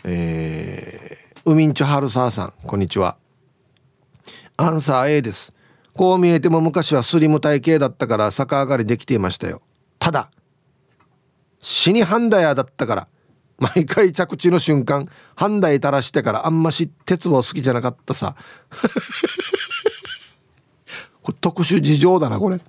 [0.04, 3.16] えー、ウミンチョハルサーさんこんにちは。
[4.56, 5.52] アンサー A です。
[5.94, 9.62] こう見えても昔はスリム体型だったから逆上がりできていましたよ。
[9.98, 10.30] ただ
[11.60, 13.08] 死にハンダヤだったから。
[13.58, 18.36] 毎回着地の瞬間ハンダイ垂らしてからあんまし鉄棒好きじゃなかったさ。
[21.22, 22.60] これ特殊事情だなこれ。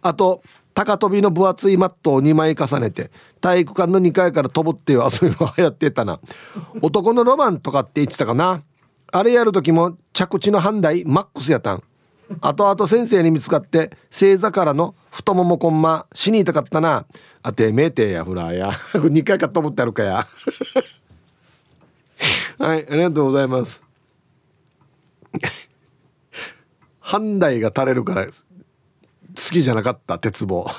[0.00, 0.42] あと
[0.74, 3.10] 高跳びの分厚いマットを2枚重ねて
[3.40, 6.20] 体育館の2階から飛ぶっていう遊びも流行ってたな。
[6.80, 8.62] 男のロマンとかって言ってたかな。
[9.10, 11.82] あれやる時も着地の判断マックスやたん。
[12.40, 17.06] 後々先生に見つかって正座からの太ももこんま死に痛かったな。
[17.42, 18.70] あてめえてやフラーや。
[18.92, 20.26] 2回かと思ってあるかや。
[22.58, 23.82] はいありがとうございます。
[27.00, 28.32] 判断が垂れるから好
[29.34, 30.64] きじゃなかった鉄棒。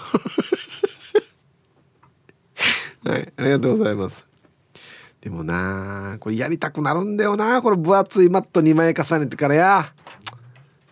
[3.03, 4.27] はいありがとうございます。
[5.21, 7.61] でもなこれやりたくなるんだよな。
[7.61, 9.93] この分厚いマット2枚重ねてからや。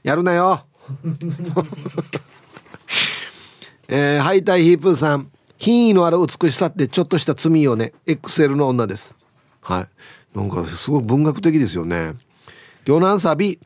[0.03, 0.65] やるなよ。
[3.89, 5.31] えー、ハイタイヒープーさん。
[5.57, 7.93] 品位のある美しさってちょっとした罪よね。
[8.05, 9.15] XL の女です。
[9.61, 10.37] はい。
[10.37, 12.13] なんかすごい文学的ですよね。
[12.87, 13.59] 今日のアンサー B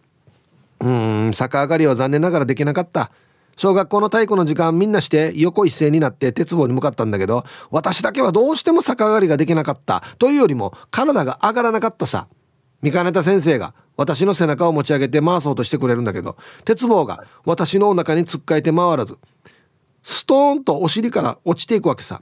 [0.79, 3.11] うん逆上がりは残念ながらできなかった。
[3.57, 10.01] 小学校の体育の時間みんなして横一斉になって鉄棒に向かったんだけど私だけはどうしても逆上がりができなかった。
[10.17, 12.27] というよりも体が上がらなかったさ。
[12.81, 16.35] 見かねた先生が私の背中を持ち上げて回そうとしてくれるんだけど
[16.65, 19.17] 鉄棒が私のお腹に突っかえて回らず。
[20.03, 22.21] ストーンとお尻から落ちていくわけさ。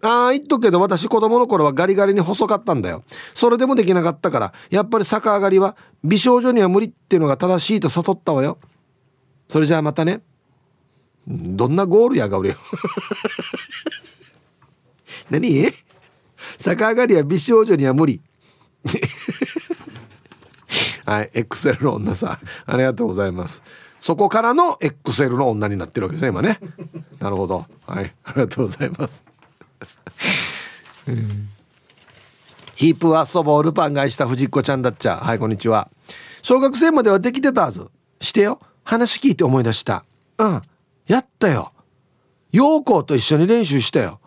[0.00, 3.02] ああ言っとくけど私子供の頃はガリガリに細かったんだよ。
[3.34, 8.58] それでもできなかったからやっぱり逆上がりは美少女には無理っていうのが正しいと誘ったわよ。
[9.48, 10.22] それじゃあまたね。
[11.26, 12.56] どんなゴールやが俺よ。
[15.30, 15.72] 何？
[16.58, 18.22] 逆上がりは美少女には無理。
[21.04, 23.62] はい XL の女さんありがとうございます。
[24.00, 26.60] そこからの XL の女になってるわけですね今ね。
[27.18, 27.66] なるほど。
[27.86, 28.14] はい。
[28.24, 29.24] ありがとうございます。
[32.74, 35.16] ヒープ遊ぼうルパン返した藤子ちゃんだっちゃ。
[35.16, 35.90] はいこんにちは。
[36.42, 37.88] 小学生まではできてたはず。
[38.20, 38.60] してよ。
[38.84, 40.04] 話聞いて思い出した。
[40.38, 40.62] うん。
[41.06, 41.72] やったよ。
[42.52, 44.20] 陽光と一緒に練習したよ。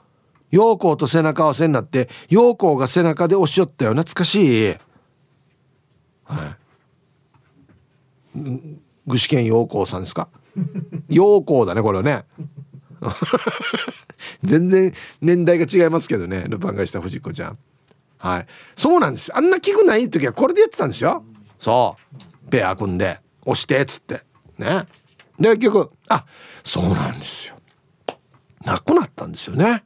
[0.52, 3.92] 陽光と背中合わせになって陽光が背中で押し寄ったよ。
[3.92, 4.76] 懐かしい。
[6.26, 6.56] は
[8.36, 8.81] い
[9.12, 10.28] 具志堅陽光さんですか？
[11.10, 12.26] 陽光だねこれはね。
[14.44, 17.58] 全然年代が違いますけどねルパンがした藤子ちゃん。
[18.18, 18.46] はい。
[18.76, 19.36] そうなんです。
[19.36, 21.24] あんな器具ない時はこれでやってたんですよ。
[21.60, 21.96] そ
[22.48, 22.50] う。
[22.50, 24.22] ペア組んで押してっつって。
[24.58, 24.86] ね。
[25.40, 26.26] で結局あ
[26.64, 27.56] そうなんですよ。
[28.64, 29.84] なくなったんですよね。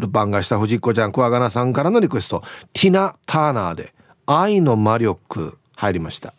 [0.00, 2.42] ルパンがした藤子ちゃん桑名さんからのリクエスト。
[2.72, 3.94] ティナ・ターナーで
[4.26, 6.34] 「愛の魔力」入りました。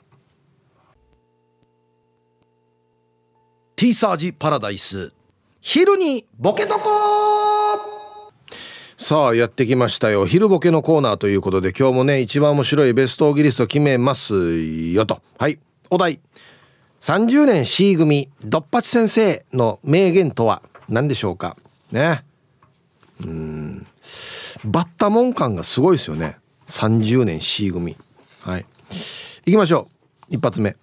[3.80, 5.14] ティーサージパラダイス。
[5.62, 8.34] 昼にボケとこ
[8.98, 10.26] さあやってきましたよ。
[10.26, 15.22] 昼ボケのコーナーということで今日もね一番面白いベストオギリスト決めますよと。
[15.38, 15.60] はい。
[15.90, 16.20] お題。
[17.00, 21.56] 30年 C 組ドッパチ先生の名言とは何でしょうか？
[21.94, 22.26] ね。
[23.24, 23.88] うん。
[24.66, 26.38] バッタモン感がすごいですよね。
[26.68, 27.96] 30年 C 組。
[28.42, 28.66] はい。
[29.46, 29.88] 行きましょ
[30.30, 30.36] う。
[30.36, 30.76] 一発目。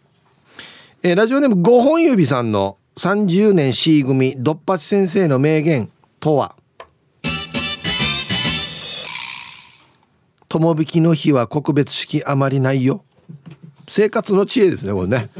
[1.03, 6.57] えー、ラジオネーム5本指さんの30年 C 組ドッパチ先生の名言とは？
[10.49, 13.05] 友引きの日は告別式あまりないよ。
[13.89, 15.29] 生活の知恵ですねこれね。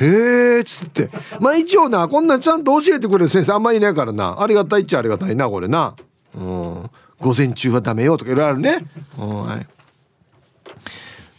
[0.00, 1.10] へえっつって。
[1.38, 4.42] まあ一応なこんなんちゃんと教えてくれる先生あんまりいないからな。
[4.42, 5.94] ありがたいっちゃありがたいなこれな。
[6.34, 6.90] うん。
[7.20, 8.84] 午前中はダメよとかいろいろあるね、
[9.16, 9.66] はい。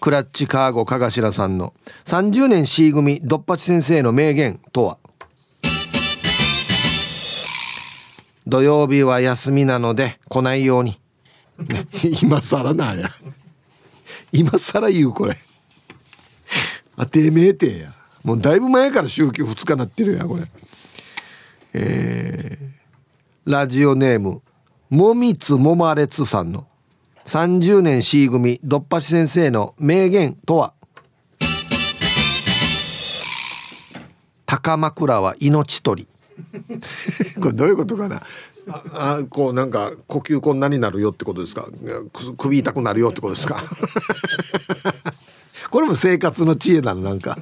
[0.01, 1.75] クラッチカーゴかがしらさんの。
[2.05, 4.97] 30年 C 組ドッパチ先生の名言とは？
[8.47, 10.99] 土曜日は休みなので来ないように、
[12.23, 13.11] 今更なや。
[14.31, 15.37] 今更言うこれ。
[16.97, 17.93] あてめえてや。
[18.23, 20.47] もうだいぶ前から週休2日なってるやこれ。
[21.73, 24.41] えー、ラジオネーム
[24.89, 26.65] もみつもまれつさんの。
[27.31, 30.73] 30年 C 組ドッパチ先生の名言とは？
[34.45, 36.07] 高枕は命取り。
[37.39, 38.21] これどういうことかな？
[38.93, 41.67] ああこうなんか呼吸困難になるよってことですか？
[42.37, 43.63] 首痛くなるよってことですか？
[45.71, 47.39] これも生活の知恵なのなんか。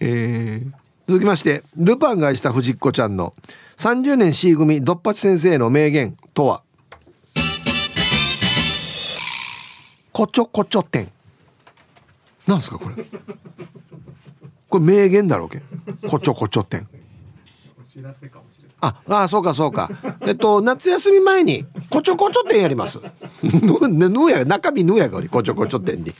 [0.00, 0.72] えー、
[1.06, 3.34] 続きましてルパンがした藤子ちゃんの
[3.76, 6.62] 30年 C 組ドッパチ先生の名言とは？
[10.16, 11.12] こちょこちょ店。
[12.46, 12.94] なんですかこれ？
[14.70, 15.60] これ名言だろうけ？
[16.08, 16.86] こちょこちょ店。
[18.80, 19.90] ああそうかそうか。
[20.26, 22.98] えっと夏休み前にこちょこちょ店やります。
[23.90, 26.14] ぬぬや中身ぬやがおりこちょこちょ店に。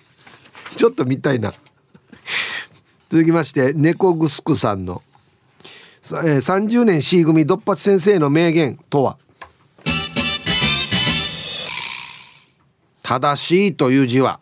[0.76, 1.54] ちょっと見たいな。
[3.08, 5.02] 続きまして猫ぐすくさんの、
[5.62, 9.16] えー、30年 C 組ドッパチ先生の名言とは？
[13.06, 14.40] 正しいという字は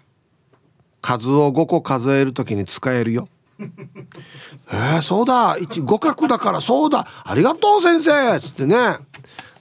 [1.02, 3.28] 数を5個数えるときに使えるよ。
[4.72, 5.58] えー、そうだ。
[5.58, 7.06] 一五角だからそうだ。
[7.24, 8.38] ありがとう先生。
[8.38, 8.96] っつってね。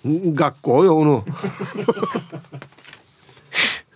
[0.05, 1.25] 学校用の。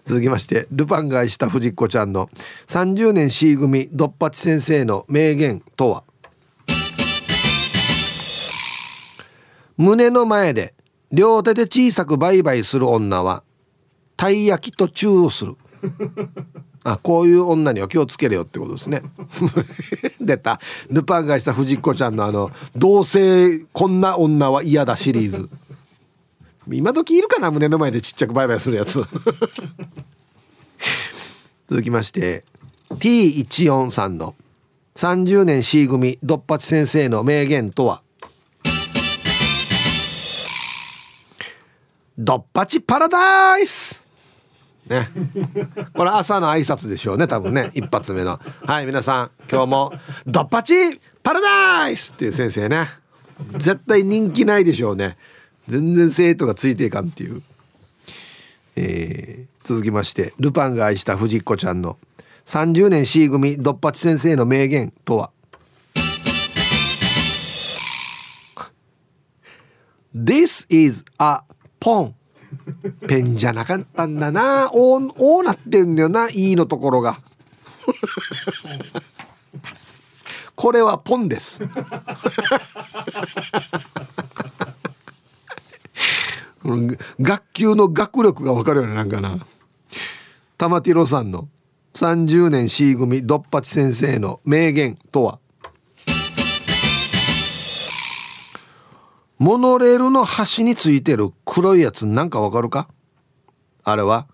[0.05, 2.29] 続きましてルパンが愛した藤子ちゃんの
[2.67, 6.03] 30年 C 組ドッパチ先生の名言とは。
[9.77, 10.73] 胸の前で
[11.13, 13.43] 両手で小さくバイバイする女は
[14.17, 15.55] たい焼きとチューをする。
[16.83, 19.03] あこういう女には気をつけるよってことですね。
[20.21, 20.59] 出た。
[20.89, 25.49] ルパンがした藤子ちゃんのあの「どうせこんな女は嫌だ」シリーズ。
[26.71, 29.03] 今時いるかな胸の前でちっちゃくバイバイするやつ。
[31.67, 32.45] 続きまして
[32.91, 34.35] T14 さんの
[34.95, 38.01] 30年 C 組ドッパチ先生の名言とは
[42.17, 44.01] 「ドッパチパラダイス!」
[44.89, 45.09] ね。
[45.93, 47.71] これ朝の挨拶でしょうね、多分ね。
[47.73, 48.39] 一発目の。
[48.65, 49.93] はい、皆さん、今日も、
[50.25, 52.87] ドッパチパラダイスっていう先生ね。
[53.57, 55.17] 絶対人気ないでしょうね。
[55.67, 57.41] 全然生徒がついていかんっていう。
[58.75, 61.97] えー、続きまして、ルパンが愛した藤子ちゃんの
[62.45, 65.31] 30年 C 組ドッパチ先生の名言とは?
[70.15, 71.41] This is a
[71.79, 72.13] pon
[73.07, 74.69] ペンじゃなかったんだな。
[74.73, 77.19] おおなってんだよな「いい」のところが。
[80.55, 81.59] これはポンです。
[87.21, 89.45] 学級の学力が分かるよねなんかな。
[90.57, 91.47] 玉ティロさんの
[91.93, 95.39] 30年 C 組ドッパチ先生の名言とは
[99.39, 102.87] モノレールの端についてる黒いやつなんかわかるか？
[103.83, 104.27] あれは。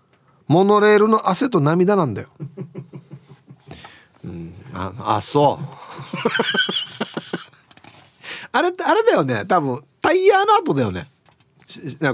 [0.48, 2.28] モノレールの汗と涙なんだよ。
[4.24, 5.64] うん、ああそう。
[8.52, 9.44] あれあれだよね。
[9.46, 11.08] 多分タイヤの跡だよね。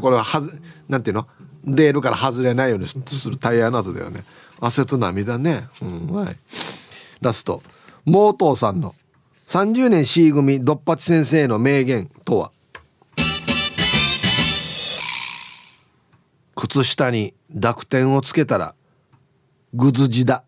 [0.00, 1.26] これははずなんていうの？
[1.64, 2.96] レールから外れないようにす
[3.28, 4.24] るタイヤの跡だよね。
[4.60, 6.36] 汗と涙ね、うんはい、
[7.20, 7.62] ラスト。
[8.04, 8.94] モートーさんの。
[9.48, 12.50] 30年 C 組ドッパチ先生の名言とは？
[16.60, 18.74] 靴下に濁点をつけたら
[19.72, 20.44] ぐずじだ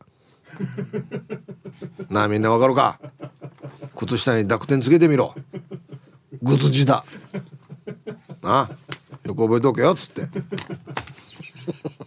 [2.11, 3.01] なあみんなわかるか？
[3.97, 5.35] 靴下に濁点つけてみろ
[6.43, 7.03] ぐずじだ
[8.43, 8.71] なあ
[9.25, 10.29] よく覚えとけよっつって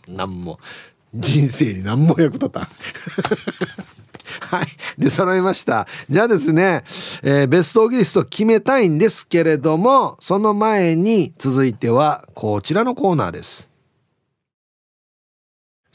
[0.08, 0.60] 何も
[1.16, 2.68] 人生に何も役立たん
[4.42, 4.68] はい。
[5.02, 5.88] で、揃いました。
[6.10, 6.84] じゃあですね、
[7.24, 13.70] えー、ベストオギリスト決めたいんですけれども、その前に続いてはこちらのコーナーです。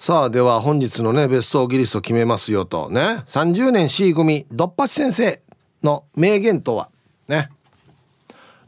[0.01, 3.23] さあでは本日のねベストギリスト決めますよとね。
[3.27, 5.43] 30年 C 組ドッパチ先生
[5.83, 6.89] の名言とは
[7.29, 7.51] ね。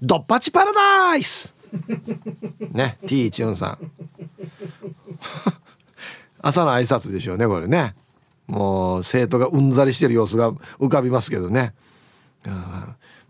[0.03, 1.57] ドッパチパラダイス！
[2.72, 3.78] ね T14 さん。
[6.43, 7.95] 朝の挨拶でしょうねこれね。
[8.47, 11.72] もう生徒がうんざりしてる様子が浮かびますけどね、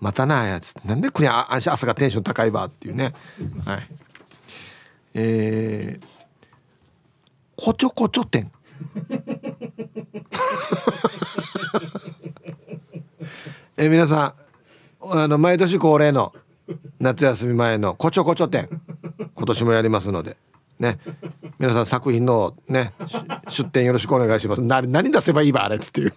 [0.00, 3.14] またなあやつなんでこれ朝がテンション高いわっていうね。
[3.64, 3.88] はい。
[5.14, 6.11] えー
[7.56, 8.50] こちょこちょ店
[13.76, 14.34] え皆さ
[15.00, 16.32] んあの毎年恒例の
[17.00, 18.68] 夏休み前のこちょこちょ展
[19.34, 20.36] 今年もやりますので。
[20.78, 20.98] ね。
[21.58, 22.92] 皆さん作品のね
[23.48, 24.62] 出展よろしくお願いします。
[24.62, 26.14] 何何出せばいいばあれっつっていう。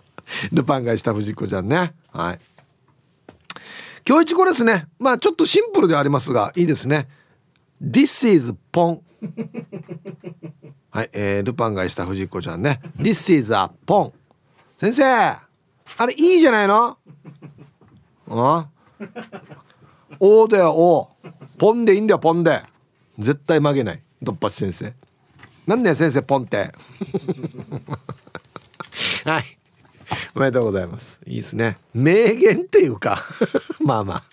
[0.52, 1.94] ルパンがした藤子ちゃんね。
[2.12, 2.38] はい。
[4.08, 4.86] 今日一こですね。
[4.98, 7.08] まあちょっとシンプルではありますがいいですね。
[7.82, 9.00] This is ポン
[10.96, 12.80] はい、えー、ルパンがした藤子ちゃんね。
[12.98, 14.12] This is a ポン。
[14.78, 15.40] 先生、あ
[16.06, 16.96] れいいじゃないの？
[18.30, 18.66] あ？
[20.18, 21.10] おだよ、お。
[21.58, 22.62] ポンでいいんだよ、ポンで。
[23.18, 24.02] 絶対曲げない。
[24.22, 24.94] ドッパチ先生。
[25.66, 26.72] なんだよ、先生、ポンって。
[29.26, 29.44] はい。
[30.34, 31.20] おめでとうございます。
[31.26, 31.76] いいですね。
[31.92, 33.22] 名言っていうか
[33.84, 34.24] まあま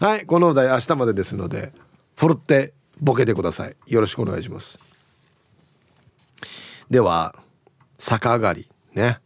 [0.00, 0.06] あ。
[0.06, 1.72] はい、このお題明日までですので、
[2.16, 3.74] ふるってボケてください。
[3.88, 4.78] よろしくお願いします。
[6.90, 7.36] では
[7.98, 9.20] 逆上がりね。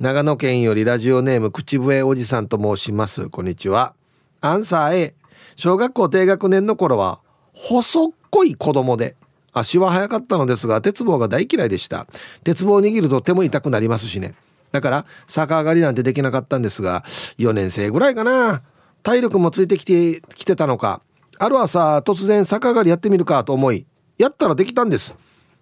[0.00, 3.28] 長野県よりラジオネーム口笛おじさんと申します。
[3.28, 3.92] こんにちは。
[4.40, 5.14] アンサー A
[5.56, 7.20] 小学校低学年の頃は
[7.52, 9.14] 細っこい子供で
[9.52, 12.06] 足は速かったのですが鉄棒が大嫌いでした。
[12.44, 14.34] 鉄棒を握ると手も痛くなりますしね。
[14.72, 17.04] だから逆上がりなんてできなかったんですが
[17.36, 18.62] 4年生ぐらいかな。
[19.02, 21.02] 体力もついてきてきてたのか。
[21.38, 23.84] ある朝突然逆上がりやってみるかと思い
[24.16, 25.14] やったらできたんです。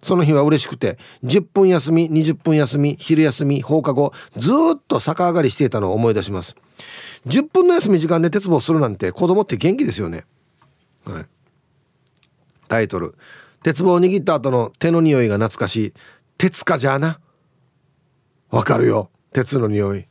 [0.03, 6.55] その日は嬉しくて10分休み20分休み昼休み放課後ずっと逆上がりしていたのを思い出します。
[7.27, 10.25] 10分の休み時間で鉄棒するなんて子供って元気ですよね。
[11.05, 11.25] はい。
[12.67, 13.15] タイトル。
[13.63, 15.93] 鉄棒を握った後の手の匂いが懐かしい。
[16.37, 17.19] 鉄かじゃな。
[18.49, 19.11] わかるよ。
[19.33, 20.07] 鉄の匂い。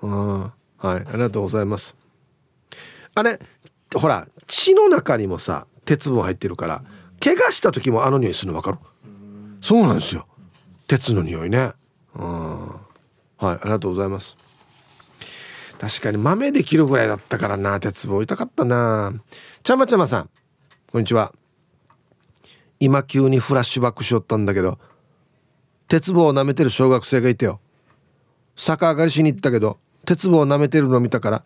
[0.00, 0.52] うんはい。
[0.86, 1.94] ありがとうございます。
[3.14, 3.38] あれ
[3.94, 6.84] ほら血の中にもさ鉄分入ってるから
[7.20, 8.78] 怪我した時もあの匂いするの分かる？
[9.60, 10.26] そうなんですよ。
[10.86, 11.72] 鉄の匂いね。
[12.14, 12.68] うん。
[12.68, 14.36] はいありがとうございます。
[15.78, 19.12] 確かに豆できるぐらいだったからな鉄棒痛かったな。
[19.62, 20.30] ちゃまちゃまさん
[20.90, 21.32] こんにちは。
[22.80, 24.78] 今急にフラッシュバックしよったんだけど
[25.88, 27.60] 鉄棒を舐めてる小学生がいてよ。
[28.56, 31.44] 逆上がりしに行ったけど鉄棒を舐めてるの見たから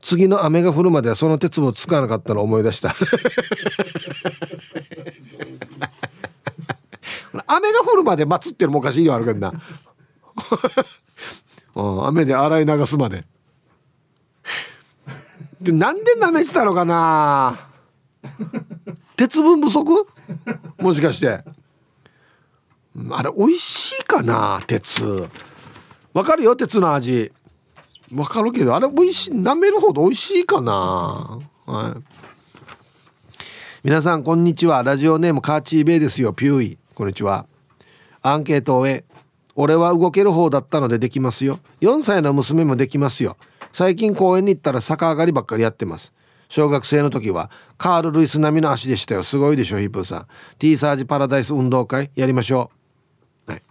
[0.00, 2.94] 次の雨が降るまではその鉄棒使わなかったのを思い出した。
[7.46, 9.52] 雨が降るまで待つってるもおかしいよあるけどな。
[12.06, 13.24] 雨で洗い流すまで。
[15.60, 17.68] でなんで舐めてたのかな？
[19.16, 20.06] 鉄分不足？
[20.78, 21.42] もしかして。
[23.10, 24.62] あれ美味しいかな？
[24.66, 25.28] 鉄。
[26.12, 27.32] わかるよ鉄の味。
[28.14, 30.72] わかるけどあれ美味しい舐めるほど美味しいかな？
[31.66, 32.02] はい。
[33.84, 34.82] 皆さんこんにちは。
[34.82, 36.78] ラジオネームカーチーベイですよピューイ。
[36.98, 37.46] こんにちは。
[38.22, 39.04] アンケートを終え
[39.54, 41.60] 俺は動ける方だったのでできますよ。
[41.80, 43.36] 4歳の娘もできますよ。
[43.72, 46.12] 最近公園に行ったら逆上がりばっかりやってます。
[46.48, 49.22] 小学生の時はカール・ルイス並みの足でしたよ。
[49.22, 50.26] すごいでしょヒップーさん。
[50.58, 52.72] T サージパラダイス運動会やりましょ
[53.46, 53.52] う。
[53.52, 53.62] はい。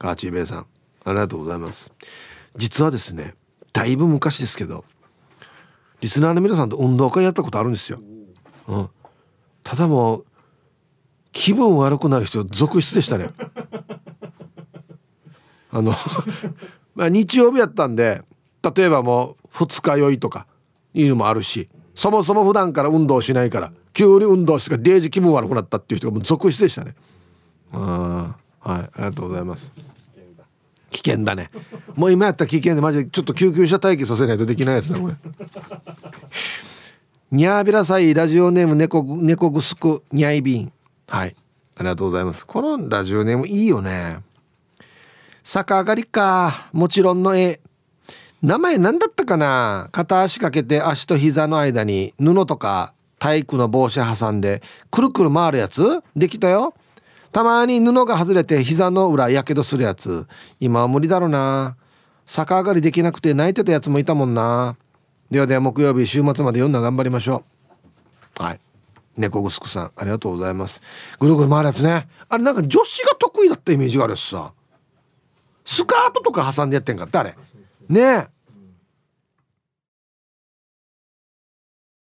[0.00, 0.66] カーチーベイさん
[1.04, 1.92] ありがとうございます。
[2.56, 3.36] 実はですね
[3.72, 4.84] だいぶ昔ですけど
[6.00, 8.00] リスナーの皆さんと運動会やったことあるんですよ、
[8.66, 8.90] うん、
[9.62, 10.25] ただもう
[11.36, 13.28] 気分悪くなる人続出でしたね。
[15.70, 15.94] あの
[16.94, 18.22] まあ日曜日やったんで
[18.62, 20.46] 例えばもう二日酔いとか
[20.94, 26.94] いうのもあるしそもそも普段から運動しないから急に運動してからデージ気分悪くなったっていう人がもう続出でしたね。
[27.70, 29.74] あはいありがとうございます。
[30.90, 31.34] 危険だ。
[31.34, 31.50] ね。
[31.96, 35.14] もう今やったら危険でマジでちょっと救急車待機させないとできないやつだこれ。
[37.30, 40.72] にゃーびらさいラジオネーム猫猫ぐすくにゃいびん
[41.08, 41.36] はい。
[41.76, 42.46] ありがとうございます。
[42.46, 44.18] このラジオネームいいよね。
[45.42, 46.68] 逆上がりか。
[46.72, 47.60] もちろんの絵。
[48.42, 49.88] 名前何だったかな。
[49.92, 56.02] 片足かけて足と膝の間に布とか体育の帽子挟んでくるくる回るやつ？
[56.14, 56.74] できたよ。
[57.32, 60.26] たまに布が外れて膝の裏やけどするやつ。
[60.58, 61.76] 今は無理だろうな。
[62.24, 64.76] 逆上がりできなくて泣いてたやつもいたもんな。
[65.30, 67.44] ではでは木曜日週末まで読んだ頑張りましょ
[68.40, 68.42] う。
[68.42, 68.60] はい。
[69.16, 70.82] 猫ぐすくさんありがとうございます。
[71.18, 72.08] ぐるぐる回るやつね。
[72.28, 74.52] あれなんか女子が得意だったイメージがあるしさ。
[75.64, 77.34] スカートとか挟んでやってんかってあれ。
[77.88, 78.00] ね。
[78.00, 78.35] え